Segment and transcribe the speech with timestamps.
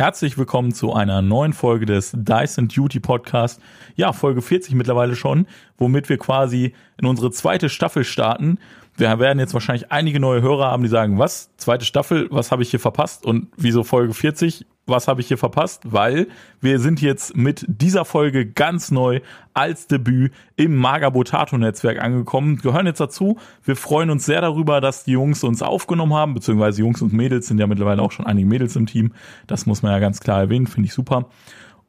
[0.00, 3.60] Herzlich willkommen zu einer neuen Folge des Dyson Duty Podcast.
[3.96, 8.56] Ja, Folge 40 mittlerweile schon, womit wir quasi in unsere zweite Staffel starten.
[9.00, 11.50] Wir werden jetzt wahrscheinlich einige neue Hörer haben, die sagen, was?
[11.56, 13.24] Zweite Staffel, was habe ich hier verpasst?
[13.24, 14.66] Und wieso Folge 40?
[14.90, 15.82] was habe ich hier verpasst?
[15.84, 16.28] Weil
[16.60, 19.20] wir sind jetzt mit dieser Folge ganz neu
[19.54, 23.38] als Debüt im Magabotato-Netzwerk angekommen, gehören jetzt dazu.
[23.64, 27.46] Wir freuen uns sehr darüber, dass die Jungs uns aufgenommen haben, beziehungsweise Jungs und Mädels
[27.46, 29.12] sind ja mittlerweile auch schon einige Mädels im Team.
[29.46, 31.26] Das muss man ja ganz klar erwähnen, finde ich super.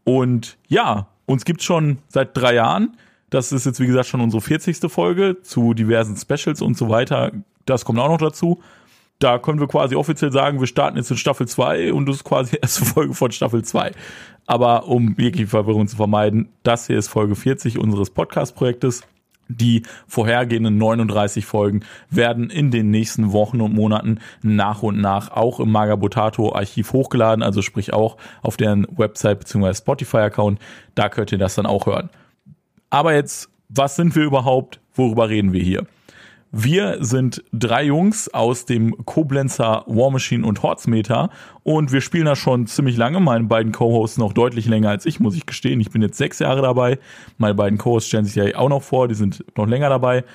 [0.04, 2.96] Und ja, uns gibt's schon seit drei Jahren.
[3.32, 4.92] Das ist jetzt, wie gesagt, schon unsere 40.
[4.92, 7.32] Folge zu diversen Specials und so weiter.
[7.66, 8.62] Das kommt auch noch dazu
[9.22, 12.24] da können wir quasi offiziell sagen, wir starten jetzt in Staffel 2 und das ist
[12.24, 13.92] quasi die erste Folge von Staffel 2.
[14.48, 19.04] Aber um wirklich Verwirrung zu vermeiden, das hier ist Folge 40 unseres Podcast-Projektes.
[19.48, 25.60] Die vorhergehenden 39 Folgen werden in den nächsten Wochen und Monaten nach und nach auch
[25.60, 29.74] im Magabotato Archiv hochgeladen, also sprich auch auf deren Website bzw.
[29.74, 30.58] Spotify-Account.
[30.96, 32.10] Da könnt ihr das dann auch hören.
[32.92, 34.80] Aber jetzt, was sind wir überhaupt?
[34.94, 35.88] Worüber reden wir hier?
[36.52, 41.30] Wir sind drei Jungs aus dem Koblenzer War Machine und Horzmeter
[41.64, 43.22] und wir spielen da schon ziemlich lange.
[43.22, 45.80] Meine beiden Co-Hosts noch deutlich länger als ich, muss ich gestehen.
[45.80, 47.00] Ich bin jetzt sechs Jahre dabei.
[47.38, 50.26] Meine beiden Co-Hosts stellen sich ja auch noch vor, die sind noch länger dabei.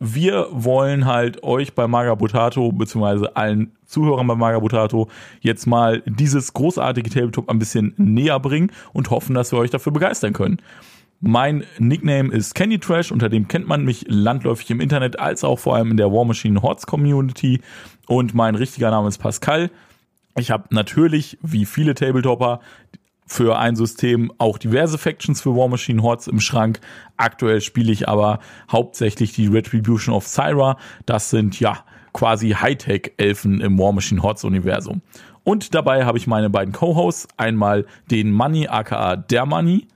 [0.00, 5.08] Wir wollen halt euch bei Magabotato beziehungsweise allen Zuhörern bei Magabotato
[5.42, 9.92] jetzt mal dieses großartige Tabletop ein bisschen näher bringen und hoffen, dass wir euch dafür
[9.92, 10.56] begeistern können.
[11.20, 15.58] Mein Nickname ist Candy Trash, unter dem kennt man mich landläufig im Internet als auch
[15.58, 17.60] vor allem in der War Machine Hordes Community.
[18.06, 19.70] Und mein richtiger Name ist Pascal.
[20.36, 22.60] Ich habe natürlich, wie viele Tabletopper,
[23.26, 26.80] für ein System auch diverse Factions für War Machine Hordes im Schrank.
[27.16, 28.38] Aktuell spiele ich aber
[28.70, 30.76] hauptsächlich die Retribution of Syra.
[31.06, 35.02] Das sind ja quasi Hightech-Elfen im War Machine Hordes Universum.
[35.42, 37.28] Und dabei habe ich meine beiden Co-Hosts.
[37.36, 39.88] Einmal den Money, aka der Money.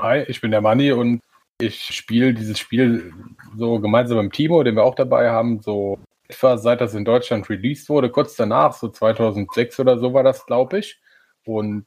[0.00, 1.20] Hi, ich bin der Manni und
[1.60, 3.12] ich spiele dieses Spiel
[3.56, 5.98] so gemeinsam mit Timo, den wir auch dabei haben, so
[6.28, 10.46] etwa seit das in Deutschland released wurde, kurz danach, so 2006 oder so war das,
[10.46, 10.98] glaube ich.
[11.44, 11.86] Und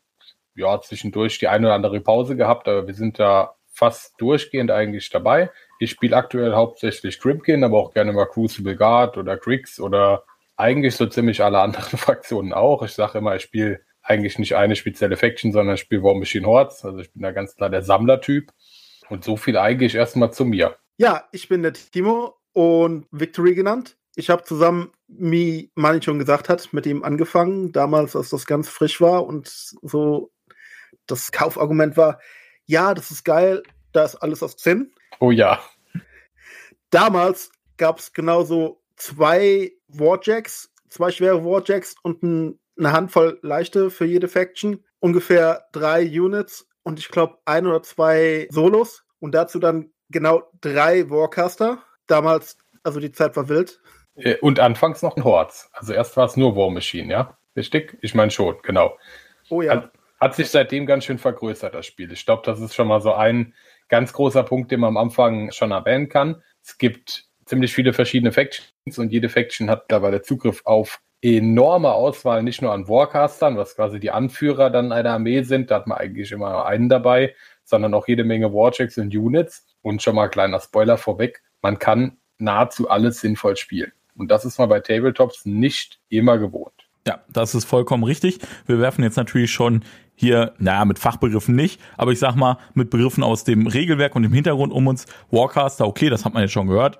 [0.56, 5.10] ja, zwischendurch die eine oder andere Pause gehabt, aber wir sind da fast durchgehend eigentlich
[5.10, 5.52] dabei.
[5.80, 10.24] Ich spiele aktuell hauptsächlich Grimkin, aber auch gerne mal Crucible Guard oder Griggs oder
[10.56, 12.84] eigentlich so ziemlich alle anderen Fraktionen auch.
[12.84, 16.46] Ich sage immer, ich spiele eigentlich nicht eine spezielle Faction, sondern ich spiele War Machine
[16.46, 16.86] Hordes.
[16.86, 18.52] Also ich bin da ganz klar der Sammlertyp.
[19.10, 20.78] Und so viel eigentlich erstmal zu mir.
[20.98, 23.98] Ja, ich bin der Timo und Victory genannt.
[24.16, 28.70] Ich habe zusammen, wie Mani schon gesagt hat, mit ihm angefangen, damals, als das ganz
[28.70, 29.48] frisch war und
[29.82, 30.32] so
[31.06, 32.20] das Kaufargument war,
[32.66, 33.62] ja, das ist geil,
[33.92, 34.92] da ist alles aus Zinn.
[35.20, 35.62] Oh ja.
[36.90, 44.06] Damals gab es genauso zwei Warjacks, zwei schwere Warjacks und ein eine Handvoll leichte für
[44.06, 49.92] jede Faction, ungefähr drei Units und ich glaube ein oder zwei Solos und dazu dann
[50.10, 51.80] genau drei Warcaster.
[52.08, 53.80] Damals, also die Zeit war wild.
[54.16, 55.70] Äh, und anfangs noch ein Hordes.
[55.74, 57.38] Also erst war es nur War Machine, ja?
[57.56, 57.98] Richtig?
[58.02, 58.98] Ich meine schon, genau.
[59.50, 59.76] Oh ja.
[59.76, 62.12] Hat, hat sich seitdem ganz schön vergrößert, das Spiel.
[62.12, 63.54] Ich glaube, das ist schon mal so ein
[63.88, 66.42] ganz großer Punkt, den man am Anfang schon erwähnen kann.
[66.64, 72.44] Es gibt ziemlich viele verschiedene Factions und jede Faction hat mittlerweile Zugriff auf enorme Auswahl,
[72.44, 75.98] nicht nur an Warcastern, was quasi die Anführer dann einer Armee sind, da hat man
[75.98, 79.66] eigentlich immer nur einen dabei, sondern auch jede Menge Warchecks und Units.
[79.82, 83.92] Und schon mal kleiner Spoiler vorweg, man kann nahezu alles sinnvoll spielen.
[84.16, 86.74] Und das ist man bei Tabletops nicht immer gewohnt.
[87.08, 88.40] Ja, das ist vollkommen richtig.
[88.66, 89.84] Wir werfen jetzt natürlich schon
[90.16, 94.24] hier, naja, mit Fachbegriffen nicht, aber ich sag mal, mit Begriffen aus dem Regelwerk und
[94.24, 95.06] dem Hintergrund um uns.
[95.30, 97.00] Warcaster, okay, das hat man jetzt schon gehört.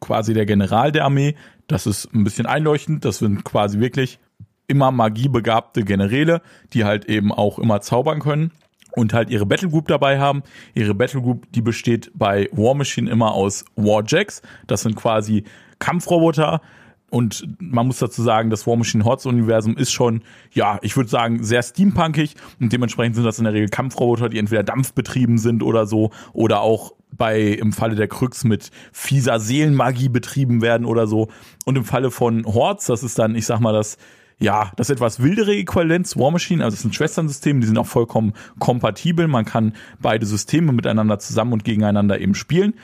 [0.00, 1.34] Quasi der General der Armee,
[1.68, 3.04] das ist ein bisschen einleuchtend.
[3.04, 4.18] Das sind quasi wirklich
[4.66, 6.42] immer magiebegabte Generäle,
[6.72, 8.50] die halt eben auch immer zaubern können
[8.92, 10.42] und halt ihre Battlegroup dabei haben.
[10.74, 14.42] Ihre Battlegroup, die besteht bei War Machine immer aus Warjacks.
[14.66, 15.44] Das sind quasi
[15.78, 16.60] Kampfroboter.
[17.10, 20.22] Und man muss dazu sagen, das War Machine Hordes Universum ist schon,
[20.52, 24.38] ja, ich würde sagen, sehr steampunkig und dementsprechend sind das in der Regel Kampfroboter, die
[24.38, 30.10] entweder dampfbetrieben sind oder so oder auch bei im Falle der Kryx mit fieser Seelenmagie
[30.10, 31.28] betrieben werden oder so.
[31.64, 33.96] Und im Falle von Hordes, das ist dann, ich sag mal, das
[34.40, 37.86] ja, das etwas wildere Äquivalent zu War Machine, also es sind Schwesternsysteme, die sind auch
[37.86, 39.26] vollkommen kompatibel.
[39.26, 42.74] Man kann beide Systeme miteinander zusammen und gegeneinander eben spielen.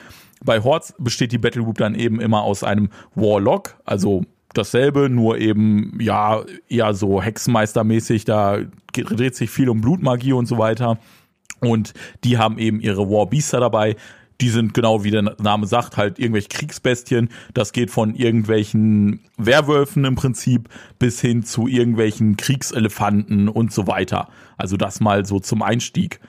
[0.45, 5.37] Bei Hordes besteht die Battle Group dann eben immer aus einem Warlock, also dasselbe, nur
[5.37, 8.59] eben, ja, eher so Hexenmeistermäßig, da
[8.93, 10.97] dreht sich viel um Blutmagie und so weiter.
[11.59, 11.93] Und
[12.23, 13.95] die haben eben ihre Warbeaster dabei.
[14.41, 17.29] Die sind genau wie der Name sagt, halt irgendwelche Kriegsbestien.
[17.53, 20.67] Das geht von irgendwelchen Werwölfen im Prinzip
[20.99, 24.27] bis hin zu irgendwelchen Kriegselefanten und so weiter.
[24.57, 26.19] Also das mal so zum Einstieg.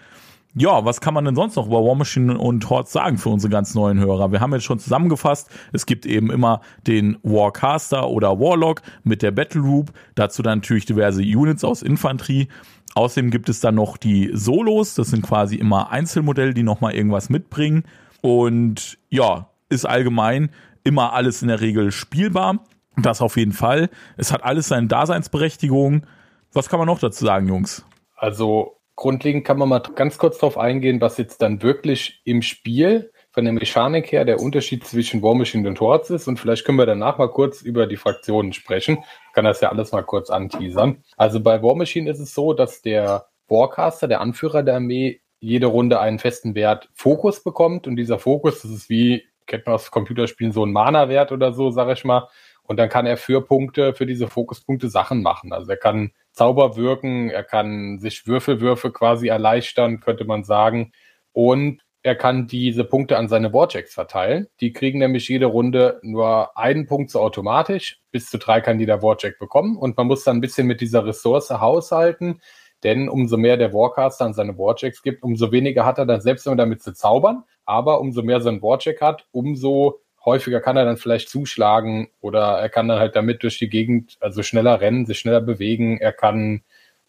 [0.59, 3.51] Ja, was kann man denn sonst noch über War Machine und Horde sagen für unsere
[3.51, 4.33] ganz neuen Hörer?
[4.33, 9.33] Wir haben jetzt schon zusammengefasst, es gibt eben immer den Warcaster oder Warlock mit der
[9.33, 12.49] Battle Group, dazu dann natürlich diverse Units aus Infanterie.
[12.95, 17.29] Außerdem gibt es dann noch die Solos, das sind quasi immer Einzelmodelle, die nochmal irgendwas
[17.29, 17.85] mitbringen.
[18.23, 20.49] Und ja, ist allgemein
[20.85, 22.61] immer alles in der Regel spielbar.
[22.97, 23.91] Das auf jeden Fall.
[24.17, 26.07] Es hat alles seine Daseinsberechtigung.
[26.55, 27.85] Was kann man noch dazu sagen, Jungs?
[28.17, 33.13] Also grundlegend kann man mal ganz kurz darauf eingehen, was jetzt dann wirklich im Spiel
[33.31, 36.27] von der Mechanik her der Unterschied zwischen War Machine und Hordes ist.
[36.27, 39.05] Und vielleicht können wir danach mal kurz über die Fraktionen sprechen.
[39.29, 41.05] Ich kann das ja alles mal kurz anteasern.
[41.19, 45.67] Also bei War Machine ist es so, dass der Warcaster, der Anführer der Armee, jede
[45.67, 47.87] Runde einen festen Wert Fokus bekommt.
[47.87, 51.71] Und dieser Fokus, das ist wie, kennt man aus Computerspielen, so ein Mana-Wert oder so,
[51.71, 52.29] sag ich mal.
[52.63, 55.53] Und dann kann er für Punkte, für diese Fokuspunkte Sachen machen.
[55.53, 60.93] Also er kann Zauber wirken, er kann sich Würfelwürfe quasi erleichtern, könnte man sagen.
[61.33, 64.47] Und er kann diese Punkte an seine Warjacks verteilen.
[64.61, 68.01] Die kriegen nämlich jede Runde nur einen Punkt so automatisch.
[68.13, 69.79] Bis zu drei kann jeder Warjack bekommen.
[69.79, 72.43] Und man muss dann ein bisschen mit dieser Ressource haushalten.
[72.85, 76.47] Denn umso mehr der Warcaster an seine Warjacks gibt, umso weniger hat er dann selbst
[76.47, 77.45] immer damit zu zaubern.
[77.65, 82.59] Aber umso mehr so ein Warjack hat, umso häufiger kann er dann vielleicht zuschlagen oder
[82.59, 85.99] er kann dann halt damit durch die Gegend, also schneller rennen, sich schneller bewegen.
[85.99, 86.63] Er kann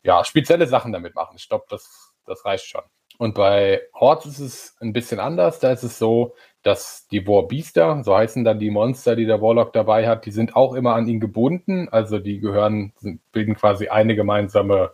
[0.03, 1.35] ja spezielle Sachen damit machen.
[1.37, 2.83] Ich glaube, das, das reicht schon.
[3.17, 5.59] Und bei Hordes ist es ein bisschen anders.
[5.59, 9.73] Da ist es so, dass die Warbeaster, so heißen dann die Monster, die der Warlock
[9.73, 11.89] dabei hat, die sind auch immer an ihn gebunden.
[11.89, 12.93] Also die gehören,
[13.31, 14.91] bilden quasi eine gemeinsame,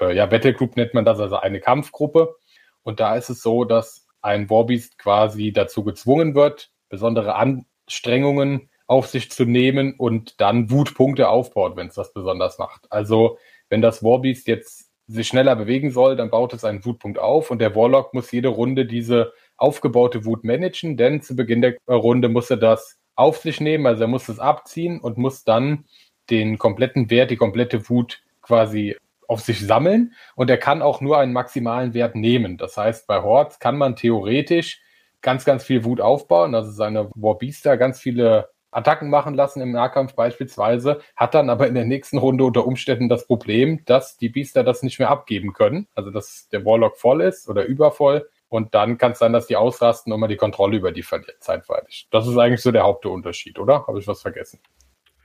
[0.00, 2.36] äh, ja, Battlegroup nennt man das, also eine Kampfgruppe.
[2.82, 9.08] Und da ist es so, dass ein Warbeast quasi dazu gezwungen wird, besondere Anstrengungen auf
[9.08, 12.90] sich zu nehmen und dann Wutpunkte aufbaut, wenn es das besonders macht.
[12.90, 13.38] Also
[13.68, 17.60] wenn das Warbeast jetzt sich schneller bewegen soll, dann baut es einen Wutpunkt auf und
[17.60, 22.50] der Warlock muss jede Runde diese aufgebaute Wut managen, denn zu Beginn der Runde muss
[22.50, 25.84] er das auf sich nehmen, also er muss es abziehen und muss dann
[26.28, 28.96] den kompletten Wert, die komplette Wut quasi
[29.28, 32.58] auf sich sammeln und er kann auch nur einen maximalen Wert nehmen.
[32.58, 34.80] Das heißt, bei Hordes kann man theoretisch
[35.22, 40.14] ganz, ganz viel Wut aufbauen, also seine Warbeaster ganz viele Attacken machen lassen im Nahkampf
[40.14, 44.64] beispielsweise, hat dann aber in der nächsten Runde unter Umständen das Problem, dass die Biester
[44.64, 48.98] das nicht mehr abgeben können, also dass der Warlock voll ist oder übervoll und dann
[48.98, 52.08] kann es sein, dass die ausrasten und man die Kontrolle über die verliert zeitweilig.
[52.10, 53.86] Das ist eigentlich so der Hauptunterschied, oder?
[53.86, 54.60] Habe ich was vergessen?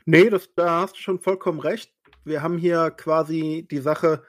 [0.06, 1.94] Nee, das, da hast du schon vollkommen recht.
[2.24, 4.24] Wir haben hier quasi die Sache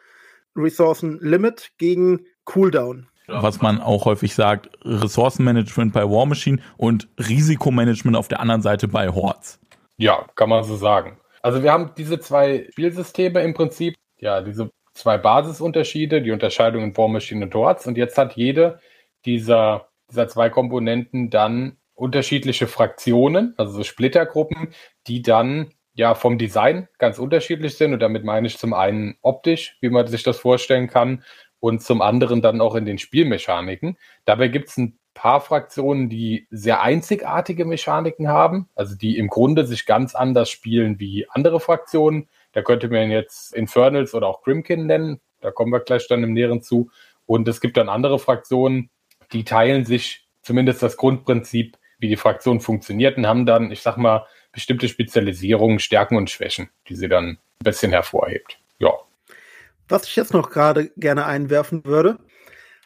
[0.56, 8.16] Ressourcen Limit gegen Cooldown was man auch häufig sagt, Ressourcenmanagement bei War Machine und Risikomanagement
[8.16, 9.58] auf der anderen Seite bei Hordes.
[9.96, 11.18] Ja, kann man so sagen.
[11.42, 16.96] Also wir haben diese zwei Spielsysteme im Prinzip, ja, diese zwei Basisunterschiede, die Unterscheidung in
[16.96, 18.80] War Machine und Hordes und jetzt hat jede
[19.24, 24.74] dieser, dieser zwei Komponenten dann unterschiedliche Fraktionen, also so Splittergruppen,
[25.06, 29.76] die dann ja vom Design ganz unterschiedlich sind und damit meine ich zum einen optisch,
[29.80, 31.22] wie man sich das vorstellen kann
[31.62, 33.96] und zum anderen dann auch in den Spielmechaniken.
[34.24, 39.64] Dabei gibt es ein paar Fraktionen, die sehr einzigartige Mechaniken haben, also die im Grunde
[39.64, 42.28] sich ganz anders spielen wie andere Fraktionen.
[42.50, 45.20] Da könnte man jetzt Infernals oder auch Grimkin nennen.
[45.40, 46.90] Da kommen wir gleich dann im Näheren zu.
[47.26, 48.90] Und es gibt dann andere Fraktionen,
[49.32, 53.96] die teilen sich zumindest das Grundprinzip, wie die Fraktion funktioniert und haben dann, ich sag
[53.98, 58.58] mal, bestimmte Spezialisierungen, Stärken und Schwächen, die sie dann ein bisschen hervorhebt.
[58.80, 58.90] Ja.
[59.92, 62.16] Was ich jetzt noch gerade gerne einwerfen würde,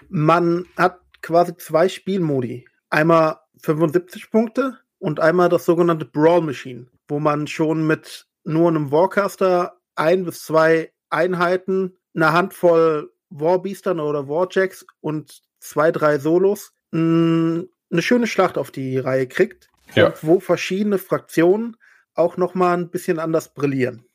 [0.09, 2.67] man hat quasi zwei Spielmodi.
[2.91, 8.91] Einmal 75 Punkte und einmal das sogenannte Brawl Machine, wo man schon mit nur einem
[8.91, 17.69] Warcaster ein bis zwei Einheiten, eine Handvoll Warbeastern oder Warjacks und zwei, drei Solos eine
[17.99, 19.69] schöne Schlacht auf die Reihe kriegt.
[19.95, 20.13] Ja.
[20.23, 21.77] wo verschiedene Fraktionen
[22.15, 24.06] auch nochmal ein bisschen anders brillieren.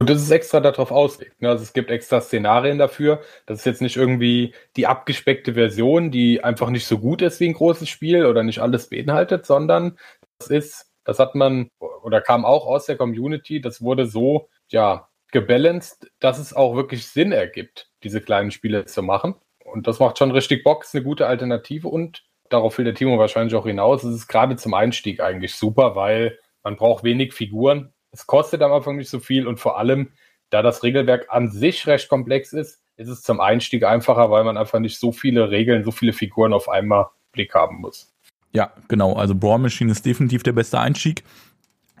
[0.00, 1.42] Und das ist extra darauf ausgelegt.
[1.42, 1.48] Ne?
[1.48, 3.20] Also es gibt extra Szenarien dafür.
[3.46, 7.48] Das ist jetzt nicht irgendwie die abgespeckte Version, die einfach nicht so gut ist wie
[7.48, 9.98] ein großes Spiel oder nicht alles beinhaltet, sondern
[10.38, 11.70] das ist, das hat man
[12.02, 17.06] oder kam auch aus der Community, das wurde so, ja, gebalanced, dass es auch wirklich
[17.08, 19.34] Sinn ergibt, diese kleinen Spiele zu machen.
[19.64, 23.18] Und das macht schon richtig Bock, ist eine gute Alternative und darauf will der Timo
[23.18, 24.04] wahrscheinlich auch hinaus.
[24.04, 27.92] Es ist gerade zum Einstieg eigentlich super, weil man braucht wenig Figuren.
[28.10, 30.12] Es kostet am Anfang nicht so viel und vor allem,
[30.50, 34.56] da das Regelwerk an sich recht komplex ist, ist es zum Einstieg einfacher, weil man
[34.56, 38.12] einfach nicht so viele Regeln, so viele Figuren auf einmal Blick haben muss.
[38.52, 39.14] Ja, genau.
[39.14, 41.22] Also Brawl Machine ist definitiv der beste Einstieg.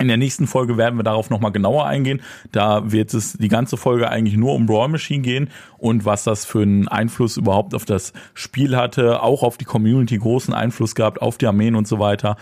[0.00, 2.22] In der nächsten Folge werden wir darauf nochmal genauer eingehen.
[2.52, 6.44] Da wird es die ganze Folge eigentlich nur um Brawl Machine gehen und was das
[6.44, 11.20] für einen Einfluss überhaupt auf das Spiel hatte, auch auf die Community großen Einfluss gehabt,
[11.20, 12.36] auf die Armeen und so weiter.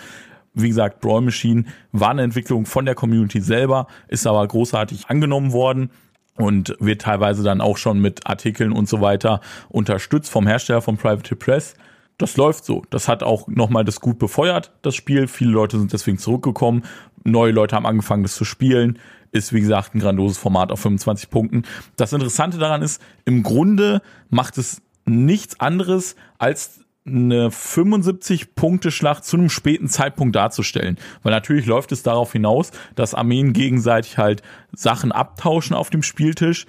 [0.56, 5.52] Wie gesagt, Brawl Machine war eine Entwicklung von der Community selber, ist aber großartig angenommen
[5.52, 5.90] worden
[6.36, 10.96] und wird teilweise dann auch schon mit Artikeln und so weiter unterstützt vom Hersteller von
[10.96, 11.74] Private Press
[12.18, 12.82] das läuft so.
[12.90, 15.28] Das hat auch nochmal das gut befeuert, das Spiel.
[15.28, 16.84] Viele Leute sind deswegen zurückgekommen.
[17.24, 18.98] Neue Leute haben angefangen, das zu spielen.
[19.32, 21.64] Ist, wie gesagt, ein grandioses Format auf 25 Punkten.
[21.96, 29.48] Das Interessante daran ist, im Grunde macht es nichts anderes, als eine 75-Punkte-Schlacht zu einem
[29.48, 30.98] späten Zeitpunkt darzustellen.
[31.22, 36.66] Weil natürlich läuft es darauf hinaus, dass Armeen gegenseitig halt Sachen abtauschen auf dem Spieltisch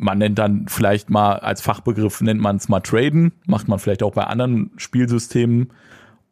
[0.00, 4.02] man nennt dann vielleicht mal als Fachbegriff nennt man es mal Traden, macht man vielleicht
[4.02, 5.70] auch bei anderen Spielsystemen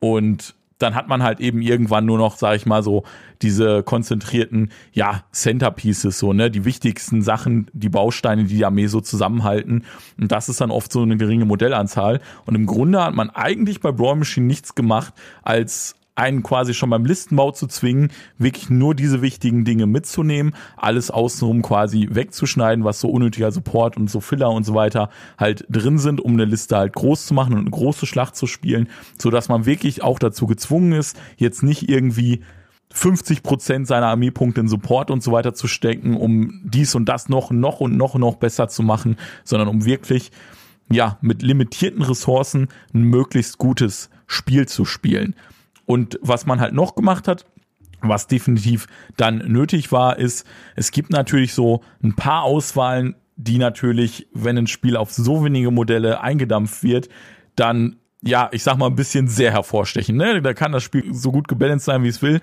[0.01, 3.05] und dann hat man halt eben irgendwann nur noch, sag ich mal so,
[3.43, 9.01] diese konzentrierten, ja, Centerpieces, so, ne, die wichtigsten Sachen, die Bausteine, die die Armee so
[9.01, 9.85] zusammenhalten.
[10.19, 12.21] Und das ist dann oft so eine geringe Modellanzahl.
[12.47, 16.91] Und im Grunde hat man eigentlich bei Brawl Machine nichts gemacht, als einen quasi schon
[16.91, 23.01] beim Listenbau zu zwingen, wirklich nur diese wichtigen Dinge mitzunehmen, alles außenrum quasi wegzuschneiden, was
[23.01, 26.77] so unnötiger Support und so Filler und so weiter halt drin sind, um eine Liste
[26.77, 30.19] halt groß zu machen und eine große Schlacht zu spielen, so dass man wirklich auch
[30.19, 32.43] dazu gezwungen ist, jetzt nicht irgendwie
[32.91, 37.29] 50 Prozent seiner Armeepunkte in Support und so weiter zu stecken, um dies und das
[37.29, 40.33] noch, noch und noch, noch besser zu machen, sondern um wirklich,
[40.91, 45.37] ja, mit limitierten Ressourcen ein möglichst gutes Spiel zu spielen.
[45.89, 47.47] Und was man halt noch gemacht hat,
[48.03, 54.29] was definitiv dann nötig war, ist, es gibt natürlich so ein paar Auswahlen, die natürlich,
[54.35, 57.09] wenn ein Spiel auf so wenige Modelle eingedampft wird,
[57.57, 60.17] dann ja, ich sag mal, ein bisschen sehr hervorstechen.
[60.17, 60.43] Ne?
[60.43, 62.41] Da kann das Spiel so gut gebalanced sein, wie es will.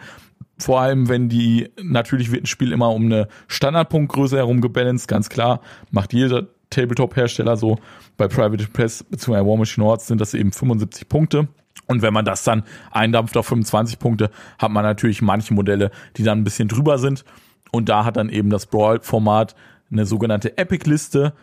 [0.58, 5.30] Vor allem, wenn die, natürlich wird ein Spiel immer um eine Standardpunktgröße herum gebalanced, ganz
[5.30, 5.60] klar,
[5.92, 7.78] macht jeder Tabletop-Hersteller so.
[8.18, 9.46] Bei Private Press bzw.
[9.46, 11.50] War Machine Hordes sind das eben 75 Punkte.
[11.88, 16.24] Und wenn man das dann eindampft auf 25 Punkte, hat man natürlich manche Modelle, die
[16.24, 17.24] dann ein bisschen drüber sind.
[17.72, 19.56] Und da hat dann eben das Brawl-Format
[19.92, 21.34] eine sogenannte Epic-Liste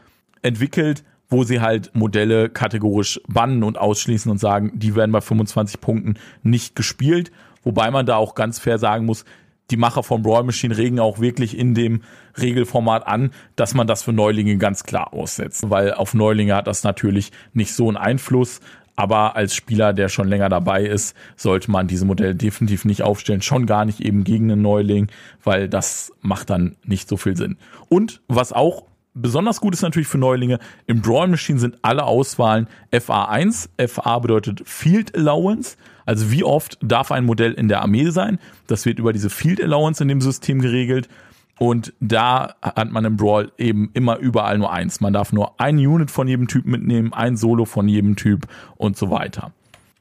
[0.42, 5.80] entwickelt, wo sie halt Modelle kategorisch bannen und ausschließen und sagen, die werden bei 25
[5.80, 7.32] Punkten nicht gespielt.
[7.62, 9.24] Wobei man da auch ganz fair sagen muss,
[9.70, 12.02] die Macher von Brawl Machine regen auch wirklich in dem
[12.38, 16.84] Regelformat an, dass man das für Neulinge ganz klar aussetzt, weil auf Neulinge hat das
[16.84, 18.60] natürlich nicht so einen Einfluss.
[18.96, 23.42] Aber als Spieler, der schon länger dabei ist, sollte man diese Modelle definitiv nicht aufstellen.
[23.42, 25.08] Schon gar nicht eben gegen einen Neuling,
[25.42, 27.56] weil das macht dann nicht so viel Sinn.
[27.88, 28.84] Und was auch
[29.14, 33.68] besonders gut ist natürlich für Neulinge, im Brawl Machine sind alle Auswahlen FA1.
[33.88, 35.76] FA bedeutet Field Allowance.
[36.04, 38.38] Also wie oft darf ein Modell in der Armee sein?
[38.66, 41.08] Das wird über diese Field Allowance in dem System geregelt.
[41.58, 45.00] Und da hat man im Brawl eben immer überall nur eins.
[45.00, 48.96] Man darf nur ein Unit von jedem Typ mitnehmen, ein Solo von jedem Typ und
[48.96, 49.52] so weiter.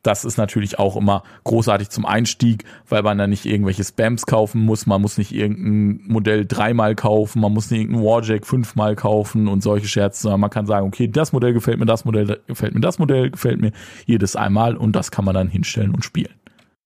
[0.03, 4.61] Das ist natürlich auch immer großartig zum Einstieg, weil man da nicht irgendwelche Spams kaufen
[4.61, 4.87] muss.
[4.87, 9.61] Man muss nicht irgendein Modell dreimal kaufen, man muss nicht irgendein Warjack fünfmal kaufen und
[9.61, 12.81] solche Scherze, sondern man kann sagen, okay, das Modell gefällt mir, das Modell gefällt mir,
[12.81, 13.71] das Modell gefällt mir
[14.07, 16.33] jedes einmal und das kann man dann hinstellen und spielen.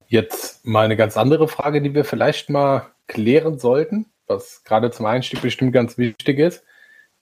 [0.07, 5.05] Jetzt mal eine ganz andere Frage, die wir vielleicht mal klären sollten was gerade zum
[5.05, 6.63] Einstieg bestimmt ganz wichtig ist.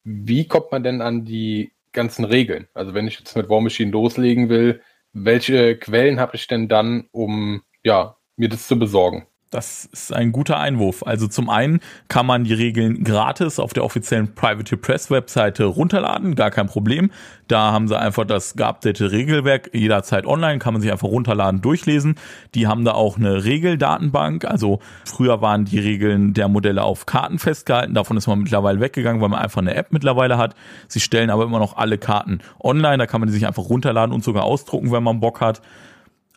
[0.04, 2.68] Wie kommt man denn an die ganzen Regeln?
[2.74, 4.82] Also wenn ich jetzt mit War Machine loslegen will,
[5.14, 9.28] welche Quellen habe ich denn dann, um ja, mir das zu besorgen?
[9.54, 11.04] Das ist ein guter Einwurf.
[11.06, 16.34] Also zum einen kann man die Regeln gratis auf der offiziellen Private Press Webseite runterladen,
[16.34, 17.12] gar kein Problem.
[17.48, 22.16] Da haben sie einfach das geupdatete Regelwerk jederzeit online, kann man sich einfach runterladen, durchlesen.
[22.56, 24.44] Die haben da auch eine Regeldatenbank.
[24.46, 27.94] Also früher waren die Regeln der Modelle auf Karten festgehalten.
[27.94, 30.56] Davon ist man mittlerweile weggegangen, weil man einfach eine App mittlerweile hat.
[30.88, 32.98] Sie stellen aber immer noch alle Karten online.
[32.98, 35.62] Da kann man die sich einfach runterladen und sogar ausdrucken, wenn man Bock hat.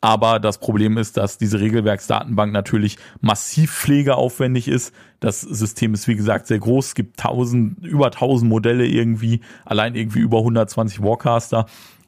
[0.01, 4.95] Aber das Problem ist, dass diese Regelwerksdatenbank natürlich massiv pflegeaufwendig ist.
[5.21, 6.89] Das System ist, wie gesagt, sehr groß.
[6.89, 11.67] Es gibt tausend, über tausend Modelle irgendwie, allein irgendwie über 120 Warcaster.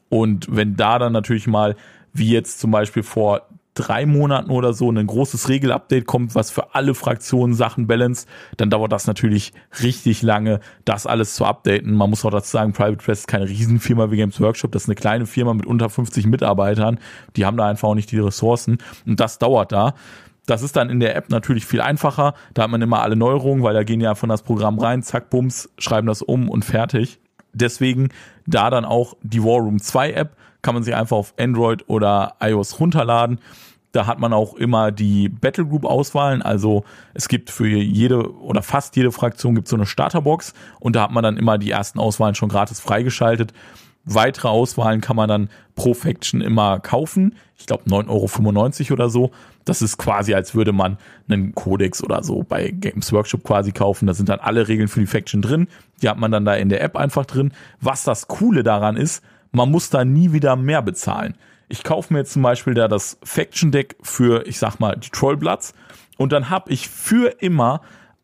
[0.09, 1.75] Und wenn da dann natürlich mal,
[2.13, 6.75] wie jetzt zum Beispiel vor drei Monaten oder so ein großes Regelupdate kommt, was für
[6.75, 8.25] alle Fraktionen Sachen balance,
[8.57, 11.93] dann dauert das natürlich richtig lange, das alles zu updaten.
[11.93, 14.89] Man muss auch dazu sagen, Private Press ist keine Riesenfirma wie Games Workshop, das ist
[14.89, 16.99] eine kleine Firma mit unter 50 Mitarbeitern.
[17.35, 19.93] Die haben da einfach auch nicht die Ressourcen und das dauert da.
[20.45, 22.33] Das ist dann in der App natürlich viel einfacher.
[22.55, 25.29] Da hat man immer alle Neuerungen, weil da gehen ja von das Programm rein, zack,
[25.29, 27.19] bums, schreiben das um und fertig.
[27.53, 28.09] Deswegen
[28.45, 32.35] da dann auch die War Room 2 App kann man sich einfach auf Android oder
[32.41, 33.39] iOS runterladen.
[33.91, 36.41] Da hat man auch immer die Battlegroup Auswahlen.
[36.41, 41.03] Also es gibt für jede oder fast jede Fraktion gibt so eine Starterbox und da
[41.03, 43.53] hat man dann immer die ersten Auswahlen schon gratis freigeschaltet.
[44.11, 47.35] Weitere Auswahlen kann man dann pro Faction immer kaufen.
[47.57, 49.31] Ich glaube 9,95 Euro oder so.
[49.65, 50.97] Das ist quasi, als würde man
[51.27, 54.07] einen Codex oder so bei Games Workshop quasi kaufen.
[54.07, 55.67] Da sind dann alle Regeln für die Faction drin.
[56.01, 57.51] Die hat man dann da in der App einfach drin.
[57.81, 61.35] Was das Coole daran ist, man muss da nie wieder mehr bezahlen.
[61.67, 65.09] Ich kaufe mir jetzt zum Beispiel da das Faction Deck für, ich sag mal, die
[65.09, 65.75] Trollbloods
[66.17, 67.81] und dann habe ich für immer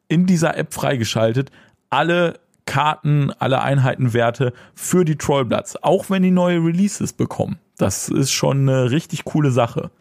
[0.07, 1.51] in dieser App freigeschaltet
[1.91, 7.59] alle Karten, alle Einheitenwerte für die Trollbloods, auch wenn die neue Releases bekommen.
[7.77, 9.91] Das ist schon eine richtig coole Sache.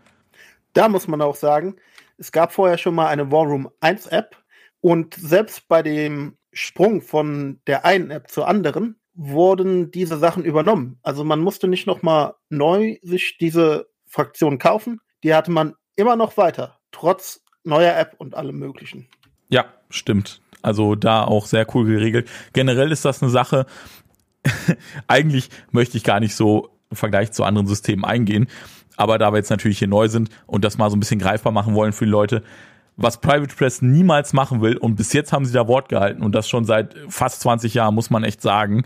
[0.73, 1.77] Da muss man auch sagen,
[2.19, 4.37] es gab vorher schon mal eine War Room 1 App
[4.81, 10.99] und selbst bei dem Sprung von der einen App zur anderen wurden diese Sachen übernommen.
[11.03, 15.01] Also man musste nicht nochmal neu sich diese Fraktion kaufen.
[15.23, 19.09] Die hatte man immer noch weiter, trotz neuer App und allem möglichen.
[19.49, 20.41] Ja, stimmt.
[20.65, 22.27] Also da auch sehr cool geregelt.
[22.55, 23.67] Generell ist das eine Sache,
[25.09, 28.47] eigentlich möchte ich gar nicht so im Vergleich zu anderen Systemen eingehen.
[28.97, 31.53] Aber da wir jetzt natürlich hier neu sind und das mal so ein bisschen greifbar
[31.53, 32.43] machen wollen für die Leute,
[32.97, 36.35] was Private Press niemals machen will, und bis jetzt haben sie da Wort gehalten und
[36.35, 38.85] das schon seit fast 20 Jahren, muss man echt sagen.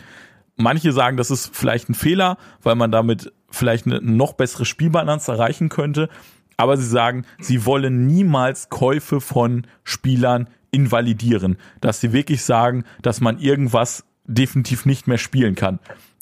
[0.56, 5.30] Manche sagen, das ist vielleicht ein Fehler, weil man damit vielleicht eine noch bessere Spielbalance
[5.30, 6.08] erreichen könnte.
[6.56, 11.58] Aber sie sagen, sie wollen niemals Käufe von Spielern invalidieren.
[11.80, 15.78] Dass sie wirklich sagen, dass man irgendwas definitiv nicht mehr spielen kann.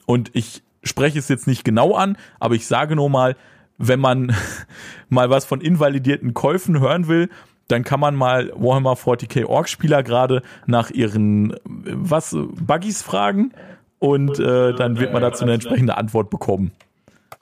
[0.06, 3.36] Und ich spreche es jetzt nicht genau an, aber ich sage nur mal,
[3.78, 4.34] wenn man
[5.08, 7.28] mal was von invalidierten Käufen hören will,
[7.68, 13.52] dann kann man mal Warhammer 40k Org Spieler gerade nach ihren was Buggies fragen
[13.98, 16.72] und äh, dann wird man dazu eine entsprechende Antwort bekommen.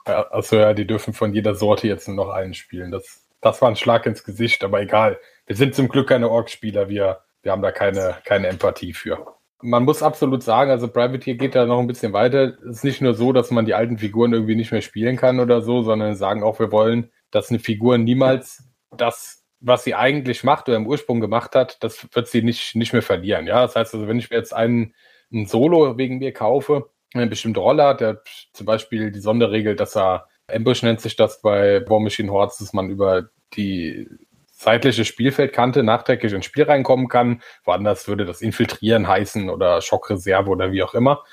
[0.07, 2.91] Ja, also ja, die dürfen von jeder Sorte jetzt nur noch einen spielen.
[2.91, 5.19] Das, das war ein Schlag ins Gesicht, aber egal.
[5.45, 9.35] Wir sind zum Glück keine Org-Spieler, wir, wir haben da keine, keine Empathie für.
[9.61, 12.57] Man muss absolut sagen, also Privateer geht da noch ein bisschen weiter.
[12.69, 15.39] Es ist nicht nur so, dass man die alten Figuren irgendwie nicht mehr spielen kann
[15.39, 18.63] oder so, sondern sagen auch, wir wollen, dass eine Figur niemals
[18.95, 22.93] das was sie eigentlich macht oder im Ursprung gemacht hat, das wird sie nicht, nicht
[22.93, 23.47] mehr verlieren.
[23.47, 24.93] Ja, das heißt also, wenn ich mir jetzt einen,
[25.31, 28.21] einen Solo wegen mir kaufe, eine bestimmte Rolle hat, der
[28.53, 32.73] zum Beispiel die Sonderregel, dass er Ambush nennt sich das bei War Machine Hordes, dass
[32.73, 34.07] man über die
[34.57, 37.41] seitliche Spielfeldkante nachträglich ins Spiel reinkommen kann.
[37.65, 41.23] Woanders würde das Infiltrieren heißen oder Schockreserve oder wie auch immer.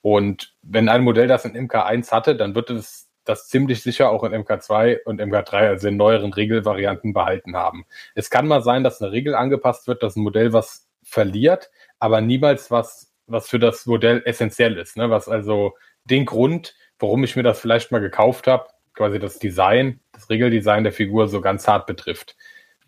[0.00, 4.24] Und wenn ein Modell das in MK1 hatte, dann wird es das ziemlich sicher auch
[4.24, 7.84] in MK2 und MK3, also in neueren Regelvarianten, behalten haben.
[8.14, 12.22] Es kann mal sein, dass eine Regel angepasst wird, dass ein Modell was verliert, aber
[12.22, 14.96] niemals was, was für das Modell essentiell ist.
[14.96, 15.10] Ne?
[15.10, 20.00] Was also den Grund, warum ich mir das vielleicht mal gekauft habe, quasi das Design,
[20.12, 22.36] das Regeldesign der Figur so ganz hart betrifft.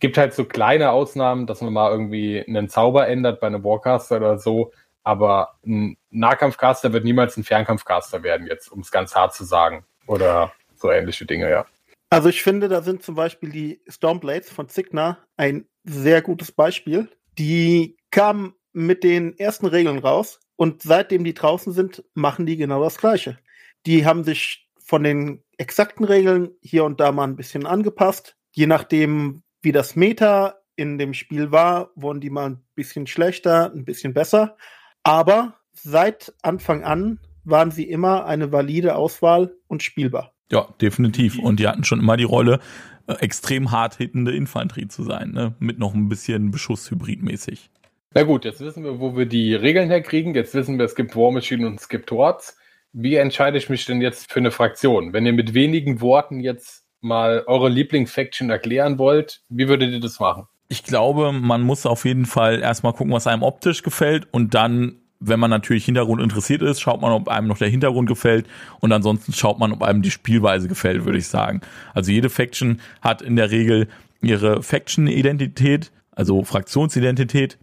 [0.02, 4.16] Gibt halt so kleine Ausnahmen, dass man mal irgendwie einen Zauber ändert bei einem Warcaster
[4.16, 4.72] oder so,
[5.04, 9.84] aber ein Nahkampfcaster wird niemals ein Fernkampfcaster werden, jetzt, um es ganz hart zu sagen.
[10.08, 11.66] Oder so ähnliche Dinge, ja.
[12.10, 17.08] Also ich finde, da sind zum Beispiel die Stormblades von Signa ein sehr gutes Beispiel.
[17.38, 22.82] Die kamen mit den ersten Regeln raus und seitdem die draußen sind, machen die genau
[22.82, 23.38] das Gleiche.
[23.86, 28.34] Die haben sich von den exakten Regeln hier und da mal ein bisschen angepasst.
[28.50, 33.72] Je nachdem, wie das Meta in dem Spiel war, wurden die mal ein bisschen schlechter,
[33.72, 34.56] ein bisschen besser.
[35.02, 40.34] Aber seit Anfang an waren sie immer eine valide Auswahl und spielbar.
[40.50, 41.38] Ja, definitiv.
[41.38, 42.60] Und die hatten schon immer die Rolle,
[43.06, 45.54] äh, extrem hart hittende Infanterie zu sein, ne?
[45.58, 47.70] mit noch ein bisschen Beschuss hybridmäßig.
[48.14, 50.34] Na gut, jetzt wissen wir, wo wir die Regeln herkriegen.
[50.34, 52.56] Jetzt wissen wir, es gibt War Machine und es gibt Hordes.
[52.92, 55.14] Wie entscheide ich mich denn jetzt für eine Fraktion?
[55.14, 60.20] Wenn ihr mit wenigen Worten jetzt mal eure Lieblingsfaction erklären wollt, wie würdet ihr das
[60.20, 60.46] machen?
[60.68, 64.98] Ich glaube, man muss auf jeden Fall erstmal gucken, was einem optisch gefällt und dann
[65.24, 68.46] wenn man natürlich Hintergrund interessiert ist, schaut man, ob einem noch der Hintergrund gefällt
[68.80, 71.60] und ansonsten schaut man, ob einem die Spielweise gefällt, würde ich sagen.
[71.94, 73.88] Also jede Faction hat in der Regel
[74.20, 77.58] ihre Faction-Identität, also Fraktionsidentität.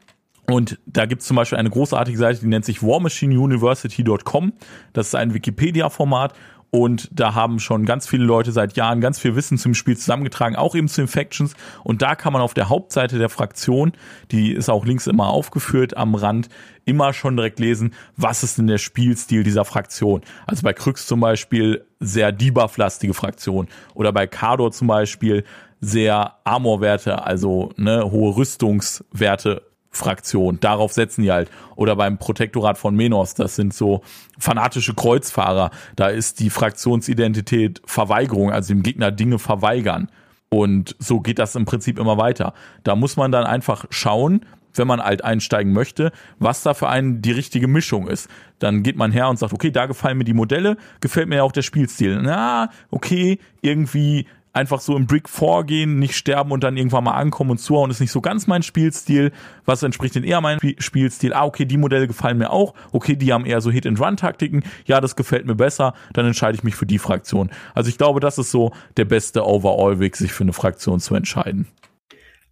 [0.49, 4.53] Und da gibt es zum Beispiel eine großartige Seite, die nennt sich warmachineuniversity.com.
[4.93, 6.33] Das ist ein Wikipedia-Format
[6.71, 10.55] und da haben schon ganz viele Leute seit Jahren ganz viel Wissen zum Spiel zusammengetragen,
[10.55, 11.55] auch eben zu Infections.
[11.83, 13.93] Und da kann man auf der Hauptseite der Fraktion,
[14.31, 16.49] die ist auch links immer aufgeführt am Rand,
[16.85, 20.21] immer schon direkt lesen, was ist denn der Spielstil dieser Fraktion.
[20.45, 25.43] Also bei Kryx zum Beispiel sehr debuff-lastige Fraktion oder bei Kardor zum Beispiel
[25.81, 30.59] sehr Armor-Werte, also ne, hohe Rüstungswerte Fraktion.
[30.59, 31.49] Darauf setzen die halt.
[31.75, 34.01] Oder beim Protektorat von Menos, das sind so
[34.37, 35.71] fanatische Kreuzfahrer.
[35.95, 40.09] Da ist die Fraktionsidentität Verweigerung, also dem Gegner Dinge verweigern.
[40.49, 42.53] Und so geht das im Prinzip immer weiter.
[42.83, 47.21] Da muss man dann einfach schauen, wenn man alt einsteigen möchte, was da für einen
[47.21, 48.29] die richtige Mischung ist.
[48.59, 51.43] Dann geht man her und sagt, okay, da gefallen mir die Modelle, gefällt mir ja
[51.43, 52.19] auch der Spielstil.
[52.21, 57.51] Na, okay, irgendwie einfach so im Brick vorgehen, nicht sterben und dann irgendwann mal ankommen
[57.51, 59.31] und zuhauen, ist nicht so ganz mein Spielstil.
[59.65, 61.33] Was entspricht denn eher meinem Spielstil?
[61.33, 62.73] Ah, okay, die Modelle gefallen mir auch.
[62.91, 64.63] Okay, die haben eher so Hit-and-Run-Taktiken.
[64.85, 65.93] Ja, das gefällt mir besser.
[66.13, 67.51] Dann entscheide ich mich für die Fraktion.
[67.73, 71.67] Also ich glaube, das ist so der beste Overall-Weg, sich für eine Fraktion zu entscheiden.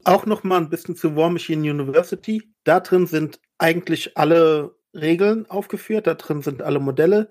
[0.04, 2.44] Auch noch mal ein bisschen zu War Machine University.
[2.64, 6.08] Da drin sind eigentlich alle Regeln aufgeführt.
[6.08, 7.30] Da drin sind alle Modelle.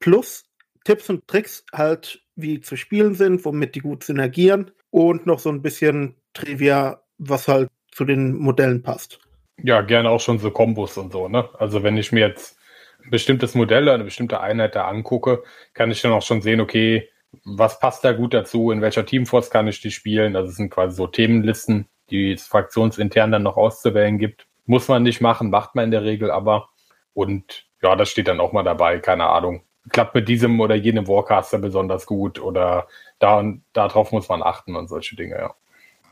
[0.00, 0.44] Plus
[0.84, 5.50] Tipps und Tricks halt wie zu spielen sind, womit die gut synergieren und noch so
[5.50, 9.20] ein bisschen Trivia, was halt zu den Modellen passt.
[9.62, 11.48] Ja, gerne auch schon so Kombos und so, ne?
[11.58, 12.58] Also wenn ich mir jetzt
[13.04, 15.42] ein bestimmtes Modell, eine bestimmte Einheit da angucke,
[15.74, 17.08] kann ich dann auch schon sehen, okay,
[17.44, 20.34] was passt da gut dazu, in welcher Teamforce kann ich die spielen.
[20.34, 24.46] Also es sind quasi so Themenlisten, die es fraktionsintern dann noch auszuwählen gibt.
[24.64, 26.70] Muss man nicht machen, macht man in der Regel aber.
[27.12, 31.08] Und ja, das steht dann auch mal dabei, keine Ahnung klappt mit diesem oder jenem
[31.08, 32.86] Warcaster besonders gut oder
[33.18, 35.54] da und darauf muss man achten und solche Dinge, ja.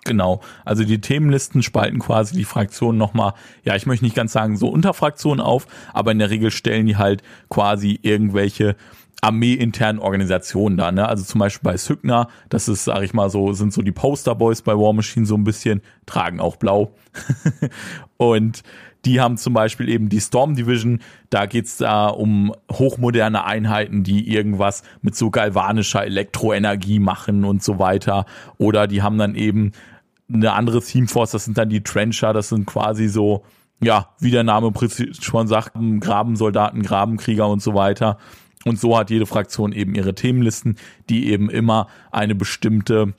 [0.04, 0.40] Genau.
[0.64, 4.68] Also die Themenlisten spalten quasi die Fraktionen nochmal, ja, ich möchte nicht ganz sagen so
[4.68, 8.76] Unterfraktionen auf, aber in der Regel stellen die halt quasi irgendwelche
[9.20, 11.08] armeeinternen Organisationen da, ne?
[11.08, 14.62] Also zum Beispiel bei Sygna, das ist, sag ich mal so, sind so die Posterboys
[14.62, 16.94] bei War Machine so ein bisschen, tragen auch blau.
[18.16, 18.62] und
[19.04, 21.00] die haben zum Beispiel eben die Storm Division.
[21.30, 27.78] Da geht's da um hochmoderne Einheiten, die irgendwas mit so galvanischer Elektroenergie machen und so
[27.78, 28.26] weiter.
[28.58, 29.72] Oder die haben dann eben
[30.32, 33.44] eine andere Teamforce, das sind dann die Trencher, das sind quasi so,
[33.80, 34.72] ja, wie der Name
[35.20, 38.18] schon sagt, Grabensoldaten, Grabenkrieger und so weiter.
[38.64, 40.76] Und so hat jede Fraktion eben ihre Themenlisten,
[41.08, 43.14] die eben immer eine bestimmte